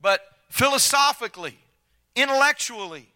[0.00, 1.58] but philosophically,
[2.14, 3.08] intellectually,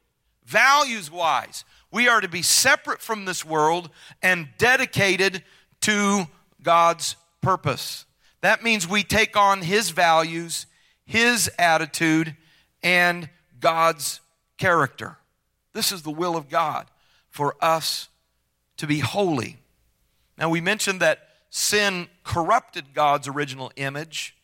[0.44, 1.64] values wise.
[1.90, 3.90] We are to be separate from this world
[4.22, 5.42] and dedicated
[5.82, 6.26] to
[6.62, 8.04] God's purpose.
[8.42, 10.66] That means we take on His values,
[11.04, 12.36] His attitude,
[12.82, 13.28] and
[13.60, 14.20] God's
[14.56, 15.18] character.
[15.72, 16.86] This is the will of God
[17.28, 18.08] for us
[18.78, 19.58] to be holy.
[20.38, 24.34] Now, we mentioned that sin corrupted God's original image,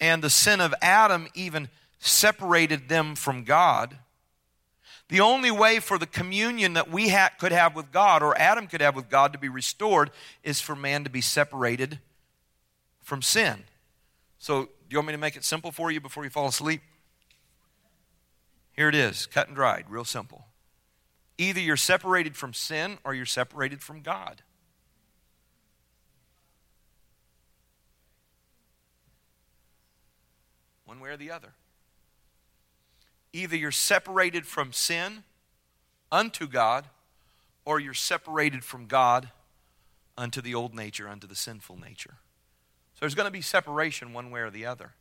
[0.00, 3.98] and the sin of Adam even separated them from God.
[5.08, 8.66] The only way for the communion that we ha- could have with God, or Adam
[8.66, 10.10] could have with God, to be restored
[10.42, 12.00] is for man to be separated
[13.12, 13.64] from sin.
[14.38, 16.80] So, do you want me to make it simple for you before you fall asleep?
[18.74, 20.46] Here it is, cut and dried, real simple.
[21.36, 24.40] Either you're separated from sin or you're separated from God.
[30.86, 31.52] one way or the other.
[33.34, 35.24] Either you're separated from sin
[36.10, 36.86] unto God,
[37.66, 39.32] or you're separated from God
[40.16, 42.16] unto the old nature, unto the sinful nature.
[43.02, 44.92] There's going to be separation one way or the other.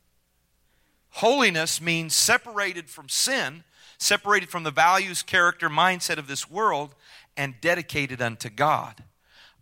[1.12, 3.64] Holiness means separated from sin,
[4.00, 6.96] separated from the values, character, mindset of this world,
[7.38, 9.04] and dedicated unto God.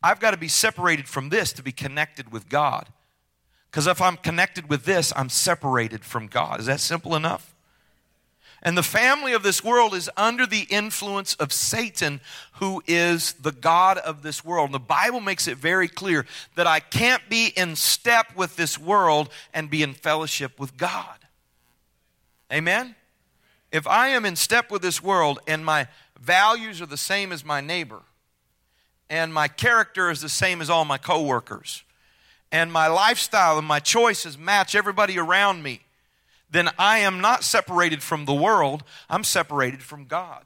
[0.01, 2.87] I've got to be separated from this to be connected with God.
[3.69, 6.61] Because if I'm connected with this, I'm separated from God.
[6.61, 7.53] Is that simple enough?
[8.61, 12.19] And the family of this world is under the influence of Satan,
[12.53, 14.67] who is the God of this world.
[14.67, 18.77] And the Bible makes it very clear that I can't be in step with this
[18.77, 21.15] world and be in fellowship with God.
[22.51, 22.95] Amen?
[23.71, 25.87] If I am in step with this world and my
[26.19, 28.01] values are the same as my neighbor,
[29.09, 31.83] and my character is the same as all my coworkers,
[32.51, 35.81] and my lifestyle and my choices match everybody around me,
[36.51, 40.45] then I am not separated from the world, I'm separated from God.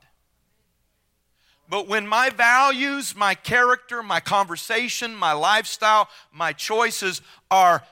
[1.69, 7.83] But when my values, my character, my conversation, my lifestyle, my choices are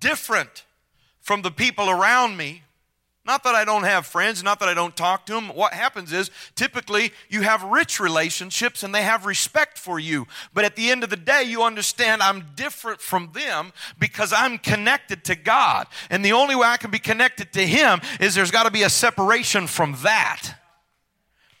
[0.00, 0.64] different
[1.20, 2.64] from the people around me,
[3.30, 5.50] not that I don't have friends, not that I don't talk to them.
[5.50, 10.26] What happens is typically you have rich relationships and they have respect for you.
[10.52, 14.58] But at the end of the day, you understand I'm different from them because I'm
[14.58, 15.86] connected to God.
[16.10, 18.82] And the only way I can be connected to Him is there's got to be
[18.82, 20.52] a separation from that.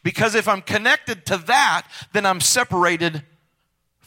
[0.02, 3.22] Because if I'm connected to that, then I'm separated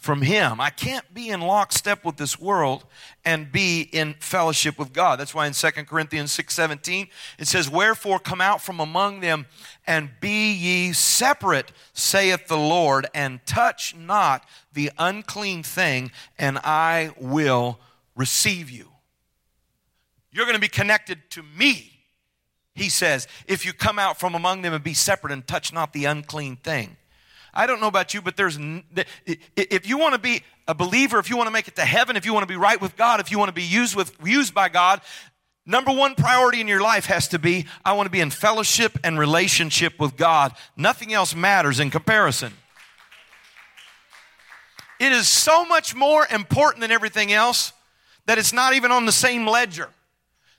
[0.03, 0.59] from him.
[0.59, 2.83] I can't be in lockstep with this world
[3.23, 5.17] and be in fellowship with God.
[5.17, 9.47] That's why in 2 Corinthians 6:17 it says, "Wherefore come out from among them
[9.87, 17.13] and be ye separate, saith the Lord, and touch not the unclean thing, and I
[17.15, 17.79] will
[18.13, 18.91] receive you."
[20.31, 22.05] You're going to be connected to me.
[22.75, 25.93] He says, if you come out from among them and be separate and touch not
[25.93, 26.97] the unclean thing.
[27.53, 28.57] I don't know about you, but there's,
[29.55, 32.15] if you want to be a believer, if you want to make it to heaven,
[32.15, 34.15] if you want to be right with God, if you want to be used with,
[34.23, 35.01] used by God,
[35.65, 38.97] number one priority in your life has to be, I want to be in fellowship
[39.03, 40.53] and relationship with God.
[40.75, 42.53] Nothing else matters in comparison.
[44.99, 47.73] It is so much more important than everything else
[48.25, 49.89] that it's not even on the same ledger.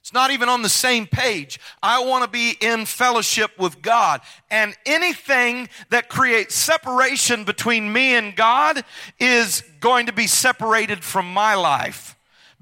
[0.05, 1.59] It's not even on the same page.
[1.83, 4.21] I want to be in fellowship with God.
[4.51, 8.85] And anything that creates separation between me and God
[9.19, 12.13] is going to be separated from my life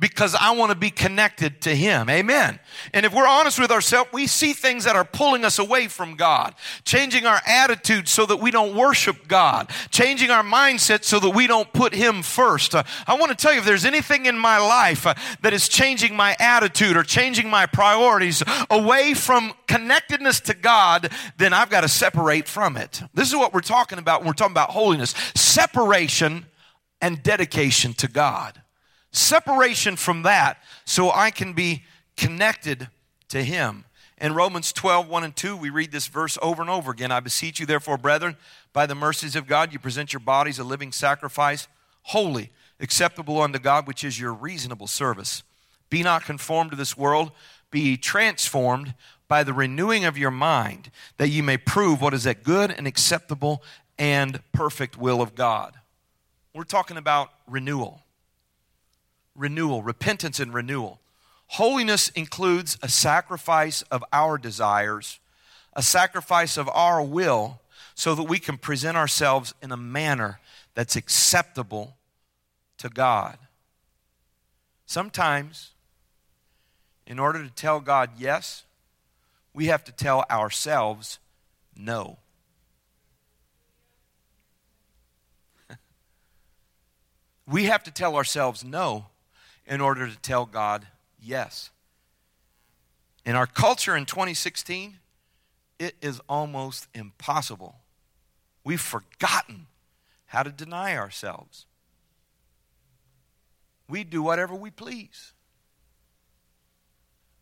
[0.02, 2.10] because I want to be connected to Him.
[2.10, 2.58] Amen.
[2.92, 6.16] And if we're honest with ourselves, we see things that are pulling us away from
[6.16, 11.30] God, changing our attitude so that we don't worship God, changing our mindset so that
[11.30, 12.74] we don't put Him first.
[12.74, 15.68] Uh, I want to tell you if there's anything in my life uh, that is
[15.68, 21.82] changing my attitude or changing my priorities away from connectedness to God, then I've got
[21.82, 23.00] to separate from it.
[23.14, 26.46] This is what we're talking about when we're talking about holiness separation
[27.00, 28.62] and dedication to God
[29.12, 31.84] separation from that so I can be
[32.16, 32.88] connected
[33.28, 33.84] to Him.
[34.18, 37.10] In Romans 12, 1 and 2, we read this verse over and over again.
[37.10, 38.36] I beseech you, therefore, brethren,
[38.72, 41.66] by the mercies of God, you present your bodies a living sacrifice,
[42.02, 45.42] holy, acceptable unto God, which is your reasonable service.
[45.90, 47.32] Be not conformed to this world,
[47.70, 48.94] be transformed
[49.28, 52.86] by the renewing of your mind, that you may prove what is that good and
[52.86, 53.62] acceptable
[53.98, 55.74] and perfect will of God.
[56.54, 58.02] We're talking about renewal
[59.34, 61.00] renewal, repentance and renewal.
[61.48, 65.20] Holiness includes a sacrifice of our desires,
[65.74, 67.60] a sacrifice of our will,
[67.94, 70.40] so that we can present ourselves in a manner
[70.74, 71.96] that's acceptable
[72.78, 73.36] to God.
[74.86, 75.72] Sometimes,
[77.06, 78.64] in order to tell God yes,
[79.52, 81.18] we have to tell ourselves
[81.76, 82.16] no.
[87.46, 89.06] we have to tell ourselves no
[89.72, 90.86] in order to tell God
[91.18, 91.70] yes.
[93.24, 94.98] In our culture in 2016,
[95.78, 97.76] it is almost impossible.
[98.64, 99.68] We've forgotten
[100.26, 101.64] how to deny ourselves.
[103.88, 105.32] We do whatever we please.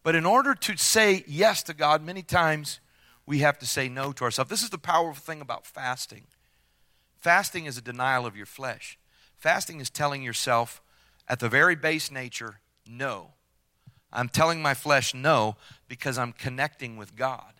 [0.05, 2.79] But in order to say yes to God, many times
[3.27, 4.51] we have to say no to ourselves.
[4.51, 6.29] This is the powerful thing about fasting.
[7.19, 9.01] Fasting is a denial of your flesh.
[9.37, 10.81] Fasting is telling yourself,
[11.31, 13.29] at the very base nature, no.
[14.13, 15.55] I'm telling my flesh no
[15.87, 17.53] because I'm connecting with God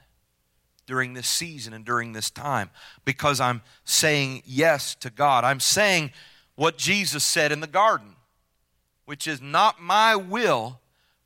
[0.87, 2.71] during this season and during this time
[3.05, 5.45] because I'm saying yes to God.
[5.45, 6.11] I'm saying
[6.57, 8.17] what Jesus said in the garden,
[9.05, 10.81] which is not my will,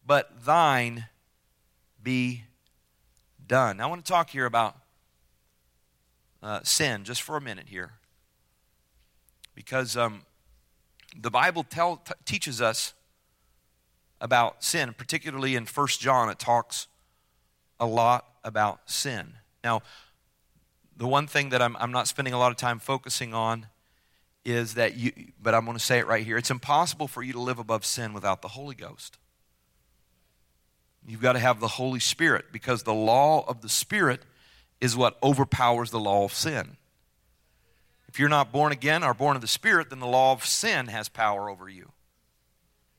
[0.07, 1.07] but thine
[2.03, 2.45] be
[3.47, 3.81] done.
[3.81, 4.77] I want to talk here about
[6.43, 7.93] uh, sin just for a minute here
[9.55, 10.25] because um,
[11.25, 12.93] the Bible tell, t- teaches us
[14.21, 16.87] about sin, particularly in First John, it talks
[17.81, 19.33] a lot about sin.
[19.65, 19.81] Now,
[20.95, 23.67] the one thing that I'm, I'm not spending a lot of time focusing on
[24.45, 26.37] is that you, but I'm going to say it right here.
[26.37, 29.17] It's impossible for you to live above sin without the Holy Ghost.
[31.07, 34.21] You've got to have the Holy Spirit because the law of the Spirit
[34.79, 36.77] is what overpowers the law of sin.
[38.15, 40.87] If you're not born again or born of the Spirit, then the law of sin
[40.87, 41.91] has power over you.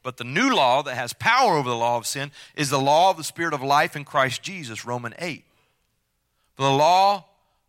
[0.04, 3.12] But the new law that has power over the law of sin is the law
[3.12, 5.46] of the Spirit of life in Christ Jesus, Romans 8.
[6.56, 7.28] For The law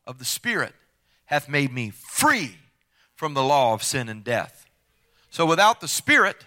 [0.09, 0.75] of the Spirit
[1.27, 2.57] hath made me free
[3.15, 4.67] from the law of sin and death.
[5.31, 6.47] So without the Spirit,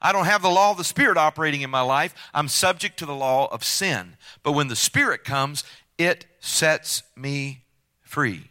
[0.00, 2.14] I don't have the law of the Spirit operating in my life.
[2.32, 4.16] I'm subject to the law of sin.
[4.44, 5.64] But when the Spirit comes,
[5.98, 7.64] it sets me
[8.02, 8.50] free.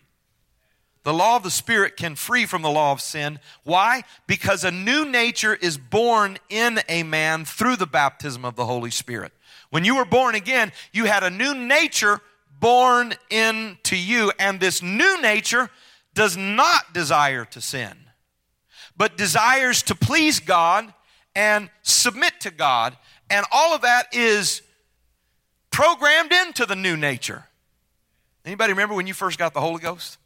[1.06, 3.40] The law of the Spirit can free from the law of sin.
[3.64, 4.02] Why?
[4.26, 8.90] Because a new nature is born in a man through the baptism of the Holy
[8.90, 9.32] Spirit.
[9.70, 12.22] When you were born again, you had a new nature
[12.60, 15.70] born into you, and this new nature
[16.16, 17.96] does not desire to sin,
[18.98, 20.92] but desires to please God
[21.36, 22.98] and submit to God.
[23.30, 24.64] And all of that is
[25.70, 27.46] programmed into the new nature.
[28.44, 30.18] Anybody remember when you first got the Holy Ghost?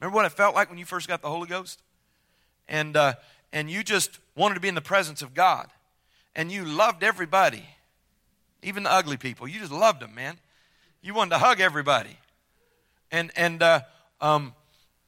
[0.00, 1.82] Remember what it felt like when you first got the Holy Ghost?
[2.68, 3.14] And, uh,
[3.52, 5.68] and you just wanted to be in the presence of God.
[6.34, 7.64] And you loved everybody,
[8.62, 9.46] even the ugly people.
[9.46, 10.38] You just loved them, man.
[11.02, 12.16] You wanted to hug everybody.
[13.10, 13.80] And, and uh,
[14.20, 14.54] um,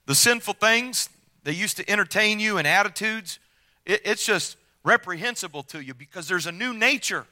[0.07, 1.09] the sinful things,
[1.45, 3.39] they used to entertain you and attitudes,
[3.87, 7.27] it, it's just reprehensible to you because there's a new nature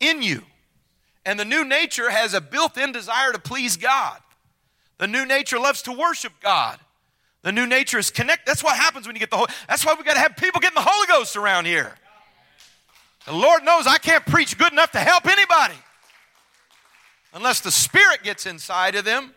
[0.00, 0.42] in you.
[1.24, 4.18] And the new nature has a built in desire to please God.
[4.98, 6.78] The new nature loves to worship God.
[7.46, 8.44] The new nature is connect.
[8.44, 9.52] That's what happens when you get the Holy.
[9.68, 11.94] That's why we got to have people getting the Holy Ghost around here.
[13.24, 15.76] The Lord knows I can't preach good enough to help anybody
[17.32, 19.30] unless the Spirit gets inside of them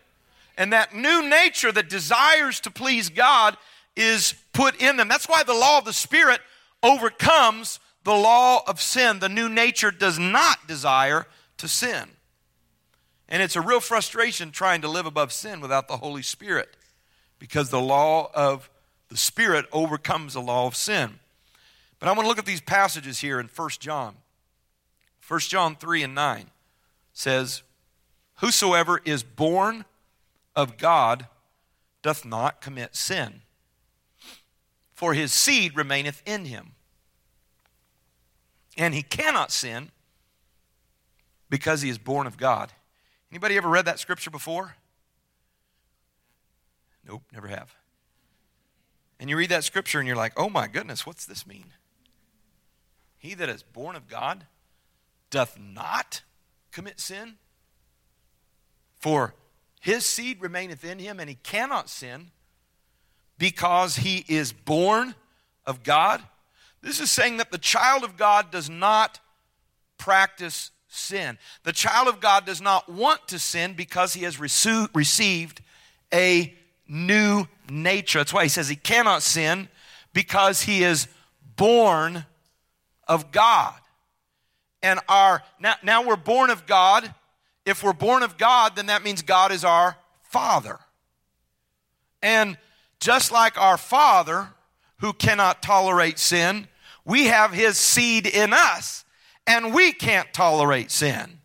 [0.57, 3.55] and that new nature that desires to please God
[3.95, 5.07] is put in them.
[5.07, 6.41] That's why the law of the Spirit
[6.82, 9.20] overcomes the law of sin.
[9.20, 12.10] The new nature does not desire to sin.
[13.28, 16.76] And it's a real frustration trying to live above sin without the Holy Spirit
[17.40, 18.70] because the law of
[19.08, 21.20] the Spirit overcomes the law of sin.
[22.00, 24.16] But I want to look at these passages here in 1 John.
[25.28, 26.46] 1 John 3 and 9
[27.14, 27.64] says,
[28.36, 29.86] Whosoever is born
[30.56, 31.28] of God
[32.02, 33.42] doth not commit sin,
[34.94, 36.74] for his seed remaineth in him.
[38.78, 39.92] And he cannot sin
[41.50, 42.72] because he is born of God.
[43.32, 44.76] Anybody ever read that scripture before?
[47.10, 47.76] Nope, never have.
[49.20, 51.74] And you read that scripture and you're like, oh my goodness, what's this mean?
[53.18, 54.45] He that is born of God
[55.32, 56.22] doth not
[56.72, 57.38] commit sin,
[58.99, 59.34] for
[59.82, 62.28] his seed remaineth in him, and he cannot sin
[63.39, 65.16] because he is born
[65.66, 66.22] of God.
[66.82, 69.20] This is saying that the child of God does not
[69.97, 71.39] practice sin.
[71.64, 75.62] The child of God does not want to sin because he has received
[76.14, 76.53] a
[76.90, 78.20] new nature.
[78.20, 79.70] That's why he says he cannot sin
[80.14, 81.08] because he is
[81.56, 82.26] born
[83.08, 83.76] of God.
[84.82, 87.14] And our now, now we're born of God.
[87.66, 90.80] If we're born of God, then that means God is our Father.
[92.22, 92.58] And
[93.00, 94.50] just like our Father,
[95.00, 96.68] who cannot tolerate sin,
[97.06, 99.06] we have his seed in us
[99.48, 101.40] and we can't tolerate sin.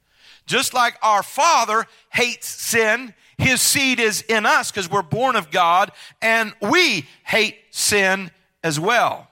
[0.46, 5.50] Just like our Father hates sin, His seed is in us because we're born of
[5.50, 8.30] God, and we hate sin
[8.62, 9.28] as well.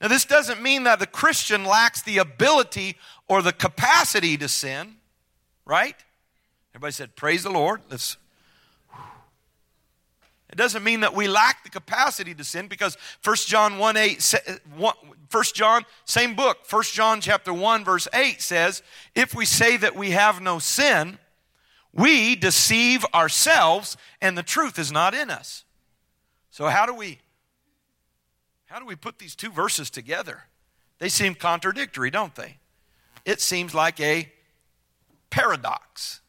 [0.00, 2.96] Now, this doesn't mean that the Christian lacks the ability
[3.28, 4.96] or the capacity to sin,
[5.64, 5.96] right?
[6.74, 7.82] Everybody said, Praise the Lord.
[7.90, 8.16] Let's
[10.50, 14.34] it doesn't mean that we lack the capacity to sin because 1 John 1 8,
[14.76, 14.94] 1
[15.54, 18.82] John, same book, 1 John chapter 1, verse 8 says,
[19.14, 21.18] If we say that we have no sin,
[21.92, 25.64] we deceive ourselves and the truth is not in us.
[26.50, 27.20] So how do we
[28.66, 30.44] how do we put these two verses together?
[31.00, 32.58] They seem contradictory, don't they?
[33.24, 34.30] It seems like a
[35.28, 36.20] paradox,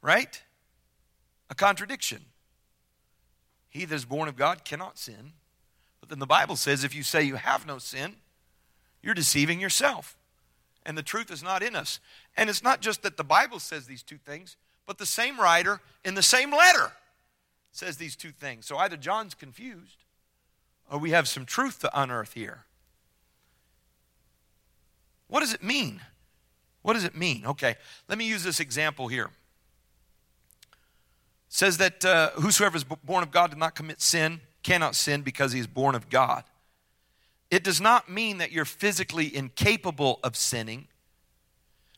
[0.00, 0.40] right?
[1.50, 2.26] A contradiction.
[3.68, 5.32] He that is born of God cannot sin.
[5.98, 8.14] But then the Bible says if you say you have no sin,
[9.02, 10.16] you're deceiving yourself.
[10.84, 11.98] And the truth is not in us.
[12.36, 14.56] And it's not just that the Bible says these two things,
[14.86, 16.92] but the same writer in the same letter
[17.72, 18.66] says these two things.
[18.66, 20.04] So either John's confused
[20.90, 22.64] or we have some truth to unearth here.
[25.28, 26.00] What does it mean?
[26.82, 27.44] What does it mean?
[27.44, 27.74] Okay,
[28.08, 29.30] let me use this example here It
[31.48, 35.52] says that uh, whosoever is born of God did not commit sin, cannot sin because
[35.52, 36.44] he is born of God.
[37.50, 40.88] It does not mean that you're physically incapable of sinning,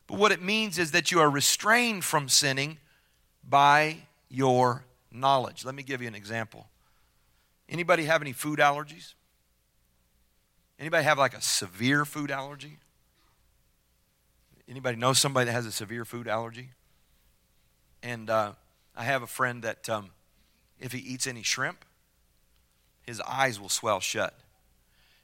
[0.09, 2.79] but what it means is that you are restrained from sinning
[3.47, 3.99] by
[4.31, 5.65] your knowledge.
[5.65, 6.67] Let me give you an example.
[7.69, 9.13] Anybody have any food allergies?
[10.81, 12.79] Anybody have like a severe food allergy?
[14.67, 16.71] Anybody know somebody that has a severe food allergy?
[18.03, 18.53] And uh,
[18.97, 20.11] I have a friend that um,
[20.81, 21.85] if he eats any shrimp,
[23.03, 24.39] his eyes will swell shut.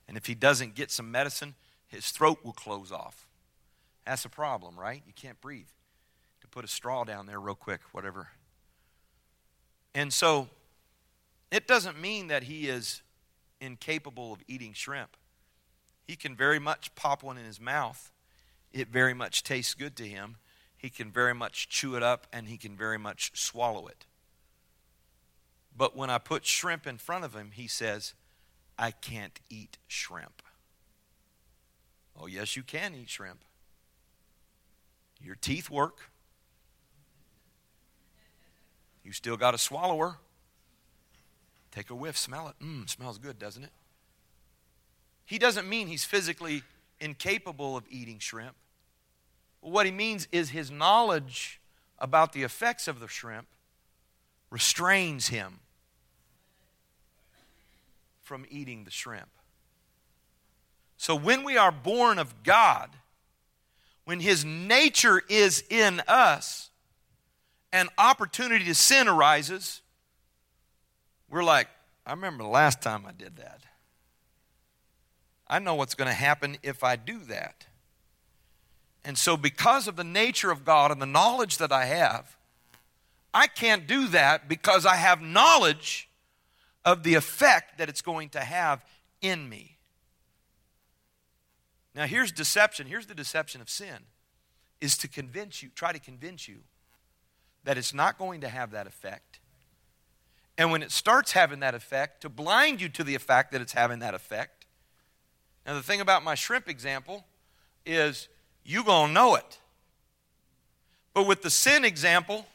[0.06, 1.54] And if he doesn't get some medicine,
[1.88, 3.23] his throat will close off.
[4.06, 5.02] That's a problem, right?
[5.06, 5.68] You can't breathe.
[6.42, 8.28] To put a straw down there real quick, whatever.
[9.94, 10.48] And so
[11.50, 13.02] it doesn't mean that he is
[13.60, 15.16] incapable of eating shrimp.
[16.06, 18.12] He can very much pop one in his mouth.
[18.72, 20.36] It very much tastes good to him.
[20.76, 24.04] He can very much chew it up and he can very much swallow it.
[25.76, 28.14] But when I put shrimp in front of him, he says,
[28.78, 30.42] I can't eat shrimp.
[32.20, 33.44] Oh, yes, you can eat shrimp.
[35.24, 35.98] Your teeth work.
[39.02, 40.18] You still got a swallower.
[41.70, 42.54] Take a whiff, smell it.
[42.62, 43.72] Mmm, smells good, doesn't it?
[45.24, 46.62] He doesn't mean he's physically
[47.00, 48.54] incapable of eating shrimp.
[49.60, 51.60] What he means is his knowledge
[51.98, 53.46] about the effects of the shrimp
[54.50, 55.60] restrains him
[58.22, 59.30] from eating the shrimp.
[60.96, 62.90] So when we are born of God,
[64.04, 66.70] when his nature is in us,
[67.72, 69.80] an opportunity to sin arises,
[71.30, 71.68] we're like,
[72.06, 73.62] I remember the last time I did that.
[75.48, 77.66] I know what's going to happen if I do that.
[79.04, 82.36] And so, because of the nature of God and the knowledge that I have,
[83.34, 86.08] I can't do that because I have knowledge
[86.84, 88.84] of the effect that it's going to have
[89.20, 89.73] in me.
[91.94, 92.86] Now, here's deception.
[92.86, 93.98] Here's the deception of sin
[94.80, 96.58] is to convince you, try to convince you
[97.64, 99.40] that it's not going to have that effect.
[100.58, 103.72] And when it starts having that effect, to blind you to the fact that it's
[103.72, 104.66] having that effect.
[105.66, 107.24] Now, the thing about my shrimp example
[107.86, 108.28] is
[108.64, 109.58] you're going to know it.
[111.12, 112.46] But with the sin example,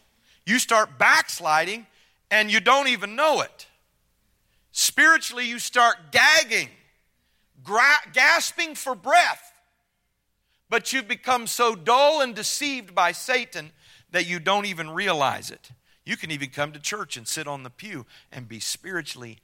[0.46, 1.88] you start backsliding
[2.30, 3.68] and you don't even know it.
[4.72, 6.70] Spiritually, you start gagging,
[8.14, 9.54] gasping for breath.
[10.70, 13.72] But you've become so dull and deceived by Satan
[14.12, 15.72] that you don't even realize it.
[16.06, 19.40] You can even come to church and sit on the pew and be spiritually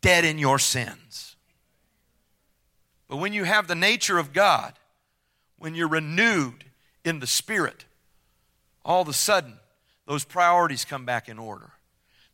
[0.00, 1.36] dead in your sins.
[3.08, 4.74] But when you have the nature of God,
[5.58, 6.64] when you're renewed
[7.04, 7.84] in the Spirit,
[8.84, 9.58] all of a sudden,
[10.06, 11.72] those priorities come back in order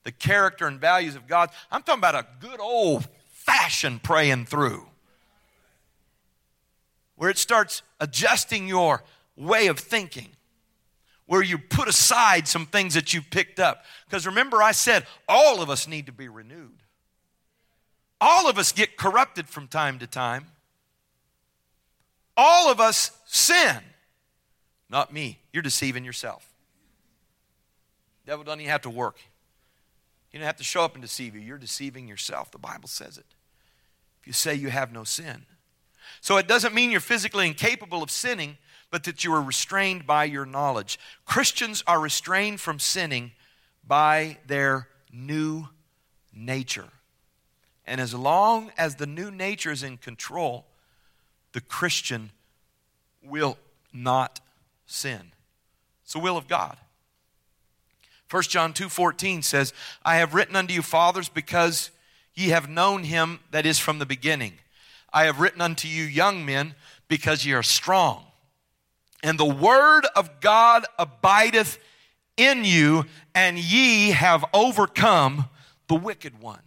[0.04, 1.50] the character and values of God.
[1.68, 4.86] I'm talking about a good old fashioned praying through
[7.16, 9.02] where it starts adjusting your
[9.36, 10.28] way of thinking,
[11.26, 13.84] where you put aside some things that you picked up.
[14.08, 16.82] Because remember, I said all of us need to be renewed.
[18.20, 20.46] All of us get corrupted from time to time.
[22.36, 23.78] All of us sin.
[24.88, 25.40] Not me.
[25.52, 26.48] You're deceiving yourself.
[28.26, 29.18] Devil doesn't even have to work.
[30.32, 31.40] You don't have to show up and deceive you.
[31.40, 32.50] You're deceiving yourself.
[32.50, 33.26] The Bible says it.
[34.20, 35.46] If you say you have no sin.
[36.26, 38.58] So it doesn't mean you're physically incapable of sinning,
[38.90, 40.98] but that you are restrained by your knowledge.
[41.24, 43.30] Christians are restrained from sinning
[43.86, 45.68] by their new
[46.34, 46.88] nature.
[47.86, 50.66] And as long as the new nature is in control,
[51.52, 52.32] the Christian
[53.22, 53.56] will
[53.92, 54.40] not
[54.84, 55.30] sin.
[56.02, 56.76] It's the will of God.
[58.28, 59.72] 1 John 2:14 says,
[60.04, 61.92] "I have written unto you fathers because
[62.34, 64.58] ye have known him that is from the beginning.
[65.16, 66.74] I have written unto you young men
[67.08, 68.22] because ye are strong.
[69.22, 71.78] And the word of God abideth
[72.36, 75.46] in you, and ye have overcome
[75.88, 76.60] the wicked one."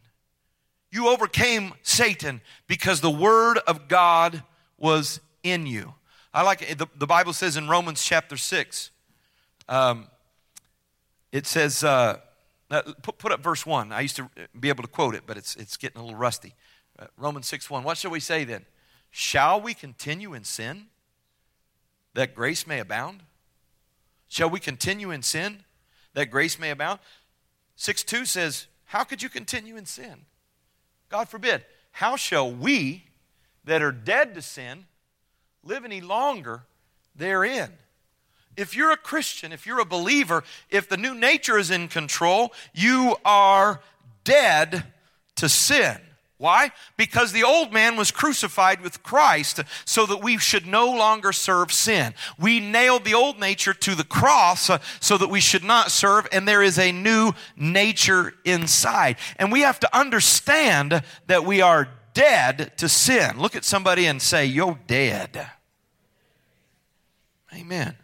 [0.91, 4.41] You overcame Satan because the word of God
[4.80, 5.93] was in you.
[6.34, 6.80] I like it.
[6.80, 8.89] The, the Bible says in Romans chapter 6,
[9.68, 10.08] um,
[11.32, 12.18] it says, uh,
[13.04, 13.91] put, put up verse 1.
[13.91, 14.28] I used to
[14.60, 16.56] be able to quote it, but it's, it's getting a little rusty.
[17.00, 17.84] Uh, Romans 6 1.
[17.84, 18.66] What shall we say then?
[19.10, 20.88] Shall we continue in sin
[22.14, 23.24] that grace may abound?
[24.28, 25.64] Shall we continue in sin
[26.14, 27.00] that grace may abound?
[27.78, 30.26] 6 2 says, How could you continue in sin?
[31.10, 31.64] God forbid.
[31.91, 33.06] How shall we
[33.64, 34.86] that are dead to sin
[35.64, 36.64] live any longer
[37.16, 37.72] therein?
[38.60, 42.52] if you're a Christian, if you're a believer, if the new nature is in control,
[42.74, 43.80] you are
[44.26, 44.84] dead
[45.38, 45.97] to sin.
[46.40, 46.72] Why?
[46.96, 51.70] Because the old man was crucified with Christ so that we should no longer serve
[51.70, 52.14] sin.
[52.40, 56.30] We nailed the old nature to the cross uh, so that we should not serve,
[56.32, 59.18] and there is a new nature inside.
[59.36, 63.38] And we have to understand that we are dead to sin.
[63.38, 65.46] Look at somebody and say, You're dead.
[67.54, 67.98] Amen.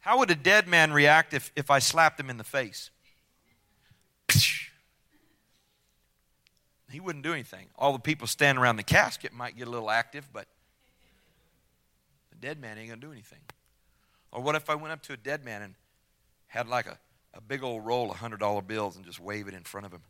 [0.00, 2.90] How would a dead man react if, if I slapped him in the face?
[6.90, 7.66] He wouldn't do anything.
[7.78, 10.46] All the people standing around the casket might get a little active, but
[12.30, 13.38] the dead man ain't going to do anything.
[14.32, 15.74] Or what if I went up to a dead man and
[16.48, 16.98] had like a,
[17.34, 20.02] a big old roll of $100 bills and just wave it in front of him?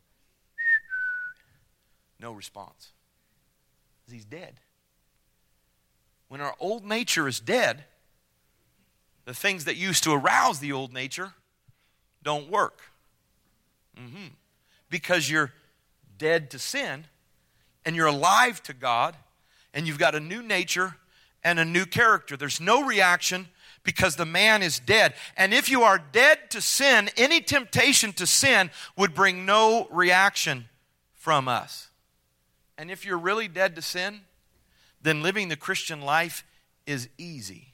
[2.19, 2.91] No response.
[4.11, 4.59] He's dead.
[6.27, 7.85] When our old nature is dead,
[9.25, 11.33] the things that used to arouse the old nature
[12.23, 12.90] don't work.
[13.99, 14.27] Mm-hmm.
[14.89, 15.53] Because you're
[16.17, 17.05] dead to sin
[17.85, 19.15] and you're alive to God
[19.73, 20.95] and you've got a new nature
[21.43, 22.37] and a new character.
[22.37, 23.47] There's no reaction
[23.83, 25.13] because the man is dead.
[25.35, 30.65] And if you are dead to sin, any temptation to sin would bring no reaction
[31.13, 31.89] from us.
[32.77, 34.21] And if you're really dead to sin,
[35.01, 36.43] then living the Christian life
[36.85, 37.73] is easy.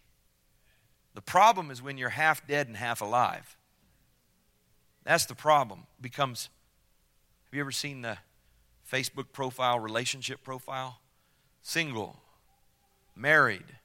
[1.14, 3.57] The problem is when you're half dead and half alive.
[5.08, 5.88] That's the problem.
[5.98, 6.50] It Becomes
[7.46, 8.18] Have you ever seen the
[8.92, 11.00] Facebook profile, relationship profile?
[11.62, 12.18] Single,
[13.16, 13.78] married.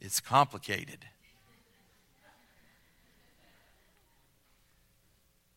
[0.00, 1.06] It's complicated.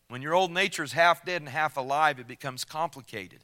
[0.06, 3.40] When your old nature is half dead and half alive, it becomes complicated.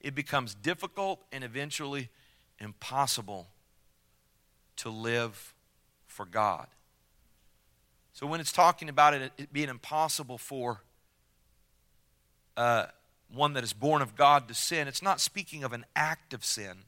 [0.00, 2.10] It becomes difficult and eventually
[2.60, 3.48] impossible
[4.76, 5.54] to live
[6.06, 6.68] for God.
[8.12, 10.82] So when it's talking about it, it being impossible for
[12.56, 12.86] uh,
[13.32, 16.44] one that is born of God to sin, it's not speaking of an act of
[16.44, 16.78] sin,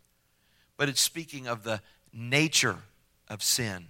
[0.76, 1.80] but it's speaking of the
[2.12, 2.78] nature
[3.28, 3.86] of sin.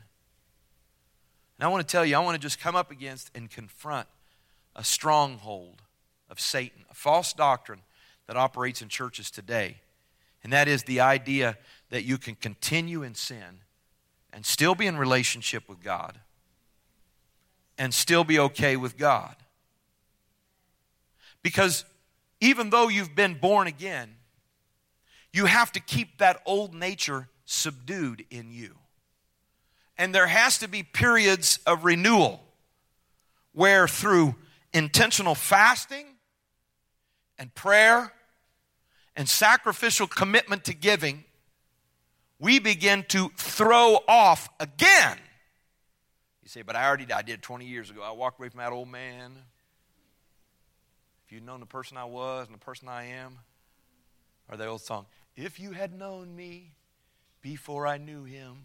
[1.58, 4.08] And I want to tell you, I want to just come up against and confront
[4.76, 5.82] a stronghold
[6.28, 7.80] of Satan, a false doctrine
[8.26, 9.76] that operates in churches today.
[10.42, 11.58] And that is the idea
[11.90, 13.62] that you can continue in sin
[14.32, 16.18] and still be in relationship with God
[17.80, 19.34] and still be okay with God.
[21.42, 21.86] Because
[22.38, 24.16] even though you've been born again,
[25.32, 28.76] you have to keep that old nature subdued in you.
[29.96, 32.44] And there has to be periods of renewal
[33.52, 34.34] where through
[34.74, 36.04] intentional fasting
[37.38, 38.12] and prayer
[39.16, 41.24] and sacrificial commitment to giving,
[42.38, 45.16] we begin to throw off again.
[46.50, 48.02] Say, but I already I did 20 years ago.
[48.02, 49.38] I walked away from that old man.
[51.24, 53.38] If you'd known the person I was and the person I am,
[54.48, 56.72] or the old song, if you had known me
[57.40, 58.64] before I knew him,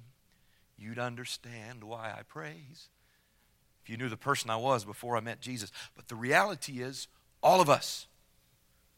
[0.79, 2.89] you'd understand why I praise.
[3.83, 5.71] If you knew the person I was before I met Jesus.
[5.95, 7.07] But the reality is,
[7.43, 8.07] all of us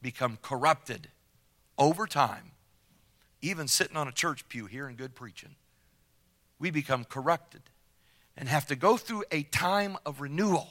[0.00, 1.10] become corrupted
[1.76, 2.52] over time
[3.42, 5.56] even sitting on a church pew hearing good preaching,
[6.58, 7.64] we become corrupted
[8.38, 10.68] and have to go through a time of renewal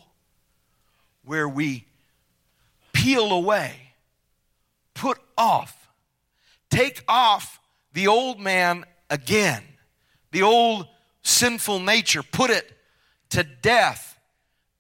[1.26, 1.86] where we
[2.94, 3.76] peel away,
[4.94, 5.90] put off,
[6.70, 7.60] take off
[7.92, 9.62] the old man again,
[10.32, 10.88] the old
[11.24, 12.72] sinful nature, put it
[13.30, 14.18] to death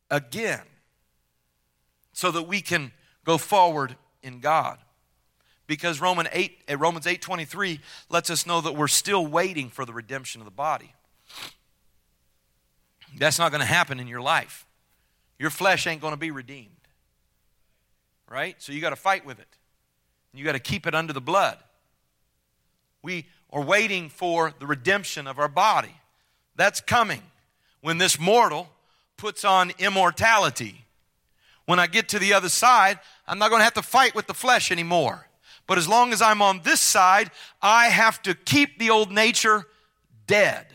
[0.09, 0.63] again,
[2.13, 2.93] so that we can
[3.25, 4.79] go forward in God
[5.67, 9.91] because Roman 8, uh, Romans 8.23 lets us know that we're still waiting for the
[9.91, 10.93] redemption of the body.
[13.17, 14.65] That's not going to happen in your life.
[15.39, 16.69] Your flesh ain't going to be redeemed.
[18.29, 18.55] Right?
[18.59, 19.47] So you got to fight with it.
[20.33, 21.57] You got to keep it under the blood.
[23.01, 25.95] We are waiting for the redemption of our body.
[26.55, 27.21] That's coming
[27.81, 28.69] when this mortal
[29.15, 30.85] puts on immortality.
[31.65, 34.27] When I get to the other side, I'm not going to have to fight with
[34.27, 35.27] the flesh anymore.
[35.65, 39.65] But as long as I'm on this side, I have to keep the old nature
[40.25, 40.65] dead.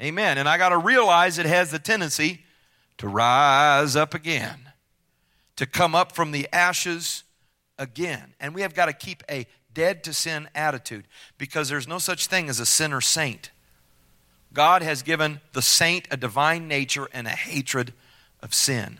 [0.00, 0.38] Amen.
[0.38, 2.44] And I got to realize it has the tendency
[2.98, 4.70] to rise up again,
[5.56, 7.24] to come up from the ashes
[7.78, 8.34] again.
[8.38, 12.26] And we have got to keep a dead to sin attitude because there's no such
[12.26, 13.50] thing as a sinner saint.
[14.52, 17.92] God has given the saint a divine nature and a hatred
[18.40, 18.98] of sin.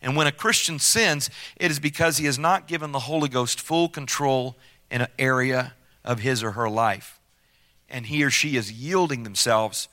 [0.00, 3.60] And when a Christian sins, it is because he has not given the Holy Ghost
[3.60, 4.56] full control
[4.90, 7.20] in an area of his or her life.
[7.88, 9.88] And he or she is yielding themselves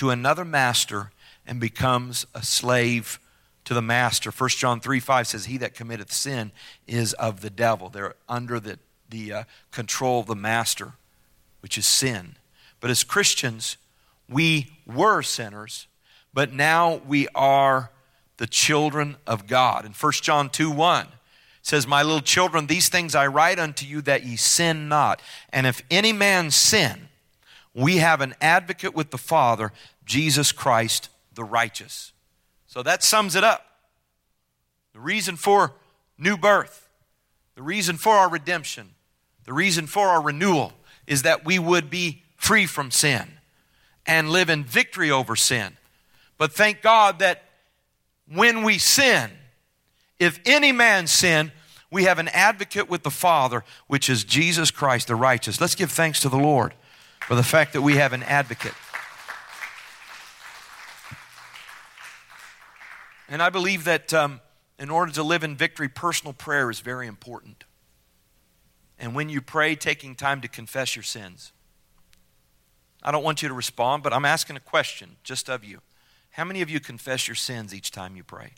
[0.00, 1.10] to another master
[1.46, 3.20] and becomes a slave
[3.66, 4.30] to the master.
[4.30, 6.52] 1 John 3 5 says, He that committeth sin
[6.86, 7.90] is of the devil.
[7.90, 8.78] They're under the,
[9.10, 10.94] the uh, control of the master,
[11.60, 12.36] which is sin.
[12.80, 13.76] But as Christians,
[14.26, 15.86] we were sinners,
[16.32, 17.90] but now we are
[18.38, 19.84] the children of God.
[19.84, 21.08] In 1 John 2 1
[21.60, 25.20] says, My little children, these things I write unto you that ye sin not.
[25.52, 27.10] And if any man sin,
[27.74, 29.72] we have an advocate with the Father,
[30.04, 32.12] Jesus Christ the righteous.
[32.66, 33.66] So that sums it up.
[34.92, 35.72] The reason for
[36.18, 36.88] new birth,
[37.54, 38.90] the reason for our redemption,
[39.44, 40.72] the reason for our renewal
[41.06, 43.28] is that we would be free from sin
[44.06, 45.76] and live in victory over sin.
[46.38, 47.44] But thank God that
[48.32, 49.30] when we sin,
[50.18, 51.52] if any man sin,
[51.90, 55.60] we have an advocate with the Father, which is Jesus Christ the righteous.
[55.60, 56.74] Let's give thanks to the Lord
[57.26, 58.74] for the fact that we have an advocate.
[63.30, 64.40] And I believe that um,
[64.76, 67.62] in order to live in victory, personal prayer is very important.
[68.98, 71.52] And when you pray, taking time to confess your sins.
[73.04, 75.80] I don't want you to respond, but I'm asking a question just of you.
[76.30, 78.52] How many of you confess your sins each time you pray?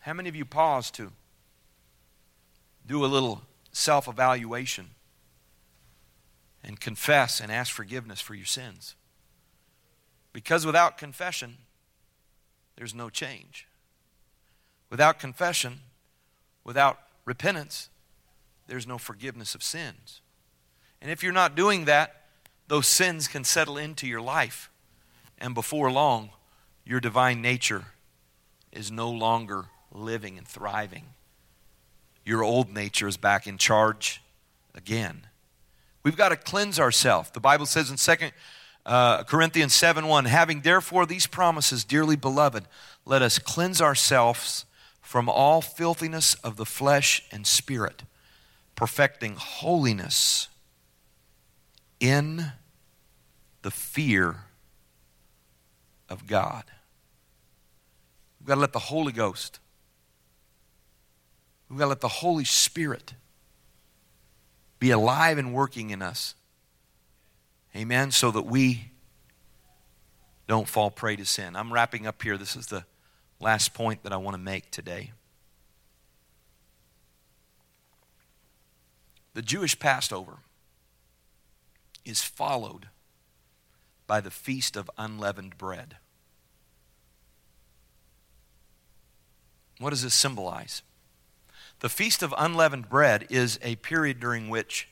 [0.00, 1.12] How many of you pause to
[2.86, 3.42] do a little
[3.72, 4.90] self evaluation
[6.62, 8.94] and confess and ask forgiveness for your sins?
[10.32, 11.56] Because without confession,
[12.76, 13.66] there's no change.
[14.90, 15.80] Without confession,
[16.64, 17.88] without repentance,
[18.66, 20.20] there's no forgiveness of sins.
[21.00, 22.22] And if you're not doing that,
[22.68, 24.70] those sins can settle into your life.
[25.38, 26.30] And before long,
[26.84, 27.84] your divine nature
[28.72, 31.04] is no longer living and thriving.
[32.24, 34.22] Your old nature is back in charge
[34.74, 35.26] again.
[36.02, 37.30] We've got to cleanse ourselves.
[37.30, 38.30] The Bible says in 2
[38.86, 42.64] uh, Corinthians 7 1, having therefore these promises, dearly beloved,
[43.04, 44.64] let us cleanse ourselves
[45.02, 48.04] from all filthiness of the flesh and spirit,
[48.74, 50.48] perfecting holiness
[52.00, 52.52] in
[53.60, 54.44] the fear
[56.08, 56.64] of God.
[58.40, 59.60] We've got to let the Holy Ghost
[61.68, 63.14] We've got to let the Holy Spirit
[64.78, 66.34] be alive and working in us.
[67.76, 68.10] Amen.
[68.10, 68.90] So that we
[70.46, 71.54] don't fall prey to sin.
[71.56, 72.38] I'm wrapping up here.
[72.38, 72.86] This is the
[73.38, 75.12] last point that I want to make today.
[79.34, 80.38] The Jewish Passover
[82.06, 82.88] is followed
[84.06, 85.96] by the Feast of Unleavened Bread.
[89.78, 90.80] What does this symbolize?
[91.80, 94.88] The Feast of Unleavened Bread is a period during which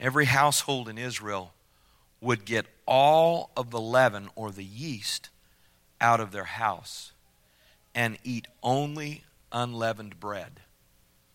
[0.00, 1.52] every household in Israel
[2.20, 5.28] would get all of the leaven or the yeast
[6.00, 7.12] out of their house
[7.94, 10.60] and eat only unleavened bread.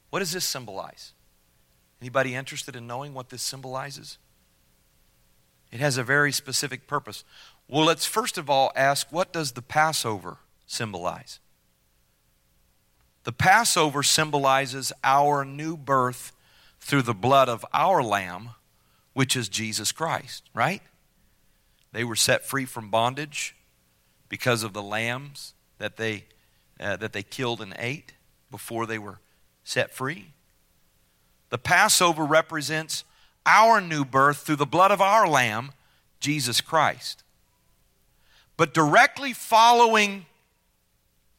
[0.09, 1.13] What does this symbolize?
[2.01, 4.17] Anybody interested in knowing what this symbolizes?
[5.71, 7.23] It has a very specific purpose.
[7.67, 11.39] Well, let's first of all ask what does the Passover symbolize?
[13.23, 16.31] The Passover symbolizes our new birth
[16.85, 18.51] through the blood of our Lamb,
[19.13, 20.83] which is Jesus Christ, right?
[21.91, 23.55] They were set free from bondage
[24.29, 26.25] because of the lambs that they,
[26.79, 28.13] uh, that they killed and ate
[28.51, 29.17] before they were
[29.63, 30.27] set free.
[31.49, 33.03] The Passover represents
[33.47, 35.71] our new birth through the blood of our Lamb,
[36.19, 37.23] Jesus Christ.
[38.57, 40.27] But directly following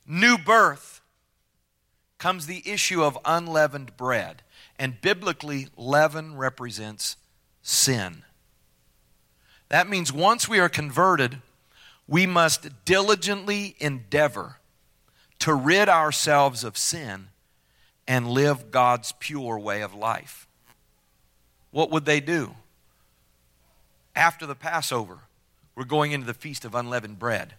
[0.09, 1.03] new birth
[2.19, 4.43] comes the issue of unleavened bread.
[4.79, 7.17] And biblically, leaven represents
[7.63, 8.23] sin.
[9.69, 11.41] That means once we are converted,
[12.07, 14.59] we must diligently endeavor
[15.41, 17.29] to rid ourselves of sin
[18.07, 20.47] and live God's pure way of life.
[21.71, 22.55] What would they do?
[24.15, 25.19] After the Passover,
[25.75, 27.55] we're going into the Feast of Unleavened Bread.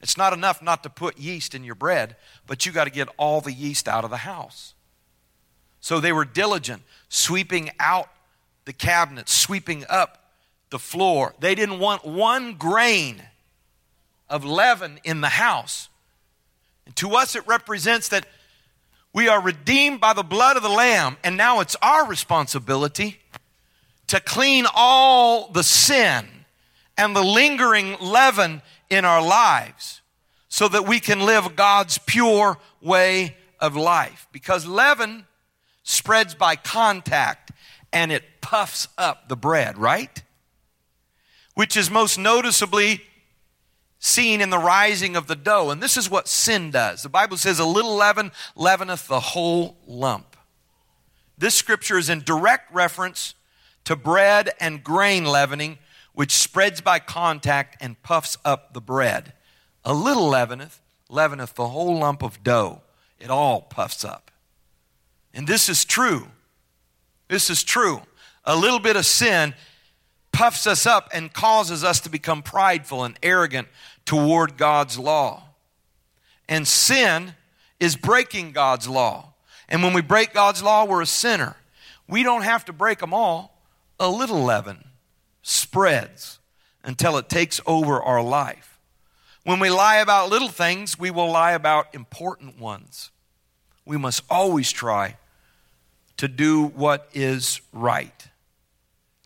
[0.00, 2.16] It's not enough not to put yeast in your bread,
[2.46, 4.74] but you got to get all the yeast out of the house.
[5.82, 8.08] So they were diligent, sweeping out
[8.64, 10.30] the cabinets, sweeping up
[10.70, 11.34] the floor.
[11.40, 13.22] They didn't want one grain
[14.30, 15.88] of leaven in the house.
[16.86, 18.26] And to us, it represents that
[19.12, 23.18] we are redeemed by the blood of the Lamb, and now it's our responsibility
[24.06, 26.26] to clean all the sin
[26.96, 30.00] and the lingering leaven in our lives
[30.48, 34.28] so that we can live God's pure way of life.
[34.30, 35.26] Because leaven
[35.82, 37.50] spreads by contact
[37.92, 40.22] and it puffs up the bread, right?
[41.54, 43.02] Which is most noticeably
[43.98, 45.70] seen in the rising of the dough.
[45.70, 47.02] And this is what sin does.
[47.02, 50.36] The Bible says, A little leaven leaveneth the whole lump.
[51.38, 53.34] This scripture is in direct reference
[53.84, 55.78] to bread and grain leavening,
[56.14, 59.34] which spreads by contact and puffs up the bread.
[59.84, 62.82] A little leaveneth, leaveneth the whole lump of dough.
[63.20, 64.31] It all puffs up.
[65.34, 66.28] And this is true.
[67.28, 68.02] This is true.
[68.44, 69.54] A little bit of sin
[70.32, 73.68] puffs us up and causes us to become prideful and arrogant
[74.04, 75.44] toward God's law.
[76.48, 77.34] And sin
[77.78, 79.34] is breaking God's law.
[79.68, 81.56] And when we break God's law, we're a sinner.
[82.08, 83.62] We don't have to break them all.
[83.98, 84.84] A little leaven
[85.42, 86.38] spreads
[86.84, 88.78] until it takes over our life.
[89.44, 93.10] When we lie about little things, we will lie about important ones.
[93.84, 95.16] We must always try
[96.22, 98.28] to do what is right.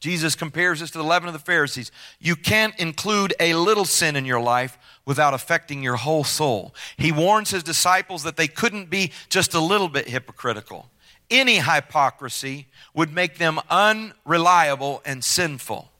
[0.00, 1.92] Jesus compares this to the leaven of the Pharisees.
[2.18, 6.74] You can't include a little sin in your life without affecting your whole soul.
[6.96, 10.88] He warns his disciples that they couldn't be just a little bit hypocritical.
[11.30, 15.90] Any hypocrisy would make them unreliable and sinful.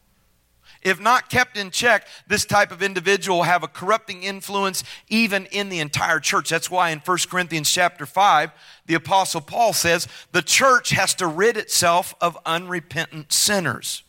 [0.87, 5.47] If not kept in check, this type of individual will have a corrupting influence even
[5.47, 6.49] in the entire church.
[6.49, 8.53] That's why in 1 Corinthians chapter 5,
[8.87, 14.05] the apostle Paul says the church has to rid itself of unrepentant sinners.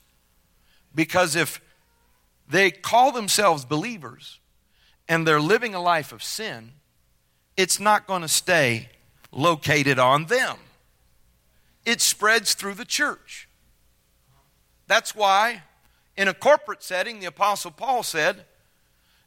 [0.93, 1.61] Because if
[2.47, 4.39] they call themselves believers
[5.09, 6.73] and they're living a life of sin,
[7.57, 8.89] it's not going to stay
[9.31, 10.57] located on them.
[11.87, 13.49] It spreads through the church.
[14.85, 15.63] That's why
[16.17, 18.45] in a corporate setting, the Apostle Paul said,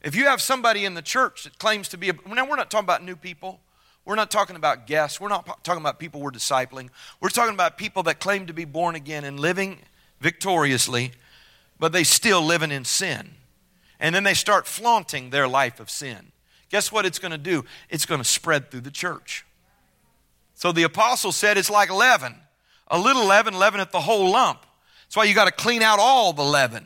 [0.03, 2.70] if you have somebody in the church that claims to be a, now we're not
[2.70, 3.61] talking about new people.
[4.05, 5.20] We're not talking about guests.
[5.20, 6.88] We're not talking about people we're discipling.
[7.20, 9.78] We're talking about people that claim to be born again and living
[10.20, 11.12] victoriously,
[11.78, 13.30] but they still living in sin.
[14.01, 16.32] And then they start flaunting their life of sin.
[16.70, 17.64] Guess what it's going to do?
[17.91, 19.45] It's going to spread through the church.
[20.55, 22.36] So the apostle said it's like leaven.
[22.88, 24.64] A little leaven leaveneth the whole lump.
[25.11, 26.84] That's why you got to clean out all the leaven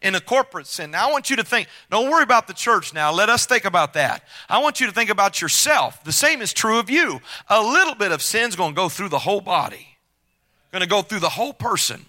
[0.00, 0.92] in a corporate sin.
[0.92, 3.12] Now, I want you to think, don't worry about the church now.
[3.12, 4.22] Let us think about that.
[4.48, 6.04] I want you to think about yourself.
[6.04, 7.20] The same is true of you.
[7.48, 9.98] A little bit of sin's going to go through the whole body,
[10.70, 12.06] going to go through the whole person.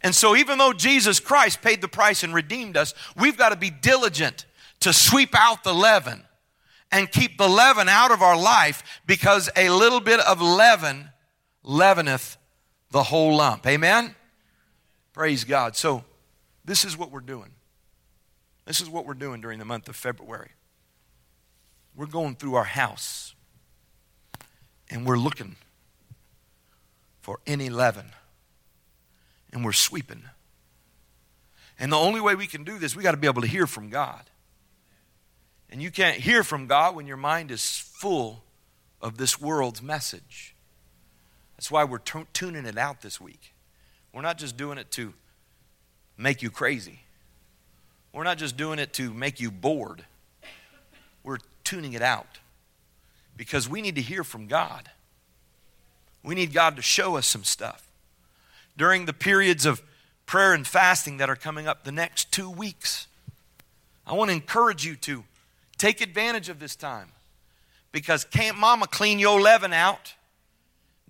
[0.00, 3.56] And so, even though Jesus Christ paid the price and redeemed us, we've got to
[3.56, 4.46] be diligent
[4.80, 6.22] to sweep out the leaven
[6.90, 11.10] and keep the leaven out of our life because a little bit of leaven
[11.62, 12.38] leaveneth
[12.90, 13.66] the whole lump.
[13.66, 14.14] Amen?
[15.12, 15.76] Praise God.
[15.76, 16.04] So,
[16.64, 17.50] this is what we're doing.
[18.64, 20.50] This is what we're doing during the month of February.
[21.94, 23.34] We're going through our house
[24.88, 25.56] and we're looking
[27.20, 28.06] for any leaven
[29.52, 30.22] and we're sweeping.
[31.78, 33.66] And the only way we can do this, we got to be able to hear
[33.66, 34.30] from God.
[35.68, 38.44] And you can't hear from God when your mind is full
[39.00, 40.54] of this world's message.
[41.56, 43.51] That's why we're t- tuning it out this week.
[44.12, 45.14] We're not just doing it to
[46.16, 47.00] make you crazy.
[48.12, 50.04] We're not just doing it to make you bored.
[51.24, 52.38] We're tuning it out
[53.36, 54.90] because we need to hear from God.
[56.22, 57.88] We need God to show us some stuff.
[58.76, 59.82] During the periods of
[60.26, 63.06] prayer and fasting that are coming up the next two weeks,
[64.06, 65.24] I want to encourage you to
[65.78, 67.08] take advantage of this time
[67.92, 70.14] because can't mama clean your leaven out?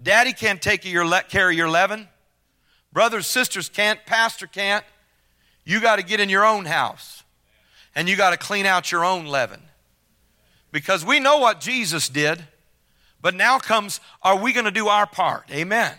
[0.03, 2.09] Daddy can't take your care of your leaven.
[2.93, 4.85] Brothers, sisters can't, pastor can't.
[5.65, 7.23] You got to get in your own house
[7.95, 9.63] and you got to clean out your own leaven.
[10.71, 12.43] Because we know what Jesus did,
[13.21, 15.45] but now comes are we going to do our part?
[15.53, 15.95] Amen.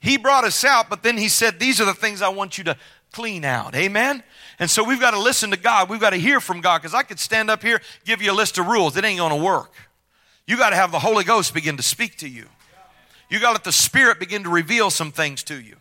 [0.00, 2.64] He brought us out, but then he said, These are the things I want you
[2.64, 2.76] to
[3.12, 3.74] clean out.
[3.74, 4.22] Amen.
[4.58, 5.88] And so we've got to listen to God.
[5.88, 8.34] We've got to hear from God because I could stand up here, give you a
[8.34, 8.96] list of rules.
[8.96, 9.72] It ain't going to work.
[10.46, 12.46] You got to have the Holy Ghost begin to speak to you.
[13.30, 15.76] You got to let the Spirit begin to reveal some things to you.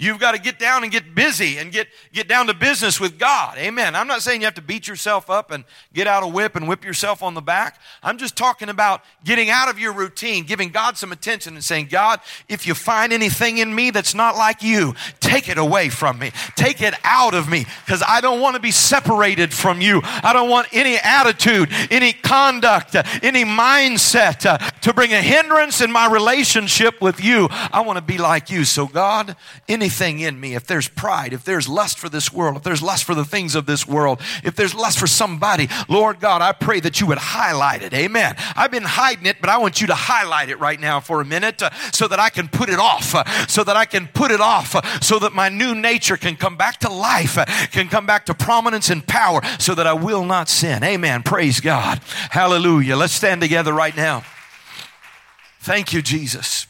[0.00, 3.18] You've got to get down and get busy and get, get down to business with
[3.18, 3.58] God.
[3.58, 3.96] Amen.
[3.96, 6.68] I'm not saying you have to beat yourself up and get out a whip and
[6.68, 7.80] whip yourself on the back.
[8.00, 11.88] I'm just talking about getting out of your routine, giving God some attention and saying,
[11.88, 16.20] God, if you find anything in me that's not like you, take it away from
[16.20, 16.30] me.
[16.54, 20.00] Take it out of me because I don't want to be separated from you.
[20.04, 22.94] I don't want any attitude, any conduct,
[23.24, 27.48] any mindset uh, to bring a hindrance in my relationship with you.
[27.50, 28.64] I want to be like you.
[28.64, 29.34] So, God,
[29.68, 32.82] any anything in me, if there's pride, if there's lust for this world, if there's
[32.82, 36.52] lust for the things of this world, if there's lust for somebody, Lord God, I
[36.52, 37.94] pray that you would highlight it.
[37.94, 38.36] Amen.
[38.54, 41.24] I've been hiding it, but I want you to highlight it right now for a
[41.24, 44.30] minute uh, so that I can put it off, uh, so that I can put
[44.30, 47.88] it off, uh, so that my new nature can come back to life, uh, can
[47.88, 50.84] come back to prominence and power, so that I will not sin.
[50.84, 51.22] Amen.
[51.22, 52.02] Praise God.
[52.30, 52.96] Hallelujah.
[52.96, 54.22] Let's stand together right now.
[55.60, 56.66] Thank you, Jesus.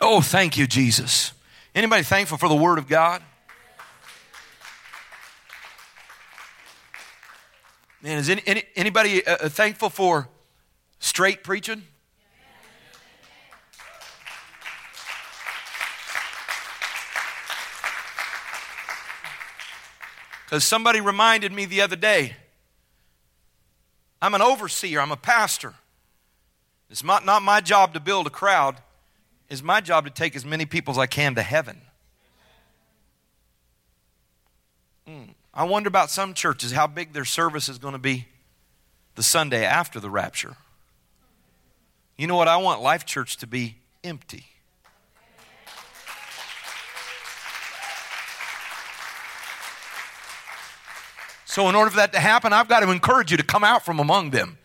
[0.00, 1.32] Oh, thank you, Jesus.
[1.76, 3.22] Anybody thankful for the Word of God?
[8.00, 10.26] Man, is any, any, anybody uh, uh, thankful for
[11.00, 11.82] straight preaching?
[20.46, 22.36] Because somebody reminded me the other day
[24.22, 25.74] I'm an overseer, I'm a pastor.
[26.88, 28.80] It's not, not my job to build a crowd,
[29.48, 31.80] it's my job to take as many people as I can to heaven.
[35.08, 35.34] Mm.
[35.54, 38.26] I wonder about some churches how big their service is going to be
[39.14, 40.56] the Sunday after the rapture.
[42.16, 42.48] You know what?
[42.48, 44.46] I want Life Church to be empty.
[51.44, 53.82] So, in order for that to happen, I've got to encourage you to come out
[53.82, 54.58] from among them,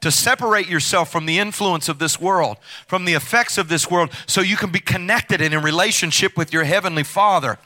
[0.00, 4.10] to separate yourself from the influence of this world, from the effects of this world,
[4.26, 7.58] so you can be connected and in relationship with your Heavenly Father.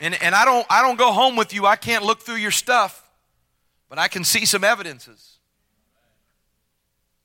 [0.00, 2.50] And, and I, don't, I don't go home with you, I can't look through your
[2.50, 3.08] stuff,
[3.88, 5.38] but I can see some evidences.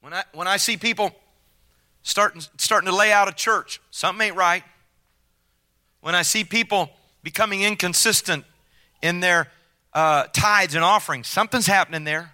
[0.01, 1.11] When I, when I see people
[2.03, 4.63] starting, starting to lay out a church, something ain't right.
[6.01, 6.89] When I see people
[7.23, 8.45] becoming inconsistent
[9.01, 9.47] in their
[9.93, 11.27] uh, tithes and offerings.
[11.27, 12.33] Something's happening there.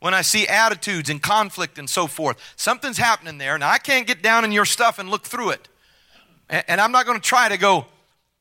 [0.00, 3.56] When I see attitudes and conflict and so forth, something's happening there.
[3.56, 5.68] Now I can't get down in your stuff and look through it,
[6.48, 7.86] and, and I'm not going to try to go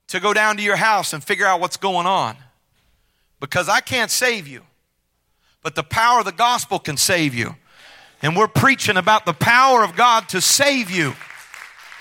[0.07, 2.35] to go down to your house and figure out what's going on,
[3.39, 4.63] because I can't save you,
[5.61, 7.55] but the power of the gospel can save you,
[8.23, 11.13] and we're preaching about the power of God to save you.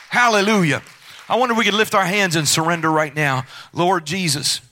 [0.08, 0.82] Hallelujah.
[1.28, 3.44] I wonder if we could lift our hands and surrender right now.
[3.72, 4.62] Lord Jesus,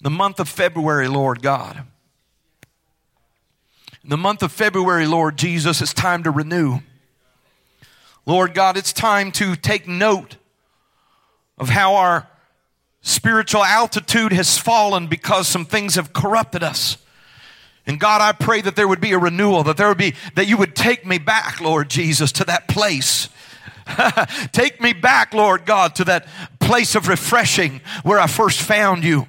[0.00, 1.84] the month of February, Lord God.
[4.02, 6.78] In the month of February, Lord Jesus, it's time to renew.
[8.24, 10.36] Lord God, it's time to take note
[11.58, 12.28] of how our
[13.00, 16.98] spiritual altitude has fallen because some things have corrupted us.
[17.86, 20.48] And God, I pray that there would be a renewal, that there would be, that
[20.48, 23.28] you would take me back, Lord Jesus, to that place
[24.52, 26.26] Take me back, Lord God, to that
[26.60, 29.26] place of refreshing where I first found you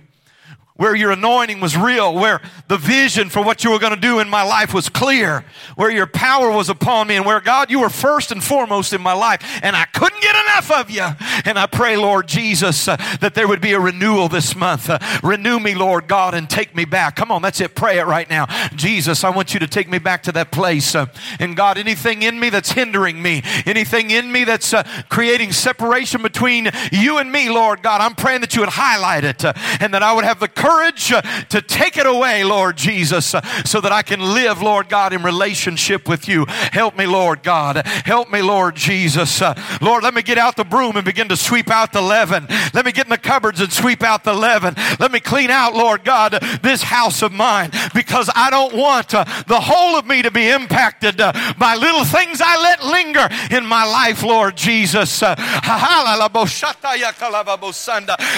[0.77, 4.19] where your anointing was real, where the vision for what you were going to do
[4.19, 5.43] in my life was clear,
[5.75, 9.01] where your power was upon me, and where God, you were first and foremost in
[9.01, 11.05] my life, and I couldn't get enough of you.
[11.45, 14.89] And I pray, Lord Jesus, uh, that there would be a renewal this month.
[14.89, 17.15] Uh, renew me, Lord God, and take me back.
[17.15, 17.75] Come on, that's it.
[17.75, 18.45] Pray it right now.
[18.75, 20.93] Jesus, I want you to take me back to that place.
[20.93, 21.07] Uh,
[21.39, 26.21] and God, anything in me that's hindering me, anything in me that's uh, creating separation
[26.21, 29.93] between you and me, Lord God, I'm praying that you would highlight it uh, and
[29.93, 33.27] that I would have the courage uh, to take it away, Lord Jesus,
[33.65, 36.45] so that I can live, Lord God, in relationship with you.
[36.47, 37.85] Help me, Lord God.
[37.85, 39.41] Help me, Lord Jesus.
[39.81, 42.47] Lord, let me get out the broom and begin to sweep out the leaven.
[42.73, 44.75] Let me get in the cupboards and sweep out the leaven.
[44.99, 49.23] Let me clean out, Lord God, this house of mine because I don't want uh,
[49.47, 53.65] the whole of me to be impacted uh, by little things I let linger in
[53.65, 55.21] my life, Lord Jesus.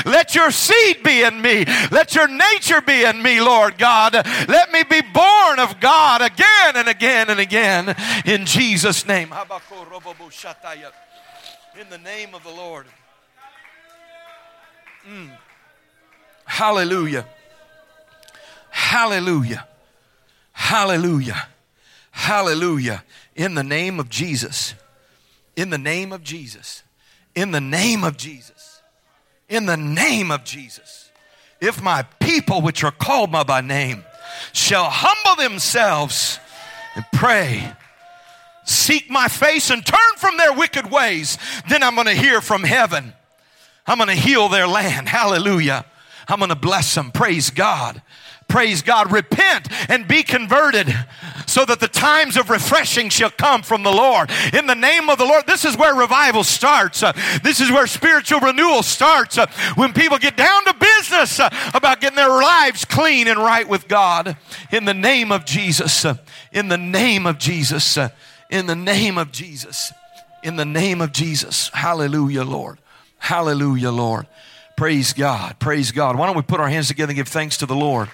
[0.05, 1.65] Let your seed be in me.
[1.91, 4.13] Let your your nature be in me, Lord God.
[4.13, 7.95] Let me be born of God again and again and again
[8.25, 9.33] in Jesus' name.
[11.79, 12.87] In the name of the Lord.
[15.09, 15.31] Mm.
[16.43, 17.25] Hallelujah.
[18.69, 19.65] Hallelujah.
[20.51, 21.47] Hallelujah.
[22.11, 23.03] Hallelujah.
[23.35, 24.73] In the name of Jesus.
[25.55, 26.83] In the name of Jesus.
[27.33, 28.81] In the name of Jesus.
[29.47, 30.98] In the name of Jesus
[31.61, 34.03] if my people, which are called by my name,
[34.53, 36.39] shall humble themselves
[36.95, 37.73] and pray,
[38.65, 41.37] seek my face, and turn from their wicked ways,
[41.69, 43.13] then I'm going to hear from heaven.
[43.85, 45.09] I'm going to heal their land.
[45.09, 45.85] Hallelujah.
[46.27, 47.11] I'm going to bless them.
[47.11, 48.01] Praise God.
[48.47, 49.11] Praise God.
[49.11, 50.93] Repent and be converted
[51.49, 54.31] so that the times of refreshing shall come from the Lord.
[54.53, 57.03] In the name of the Lord, this is where revival starts.
[57.03, 59.37] Uh, this is where spiritual renewal starts.
[59.37, 63.67] Uh, when people get down to business uh, about getting their lives clean and right
[63.67, 64.37] with God.
[64.71, 66.05] In the name of Jesus.
[66.51, 67.97] In the name of Jesus.
[68.49, 69.91] In the name of Jesus.
[70.43, 71.69] In the name of Jesus.
[71.73, 72.79] Hallelujah, Lord.
[73.17, 74.27] Hallelujah, Lord.
[74.77, 75.59] Praise God.
[75.59, 76.15] Praise God.
[76.15, 78.09] Why don't we put our hands together and give thanks to the Lord?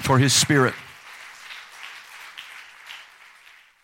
[0.00, 0.74] for his spirit.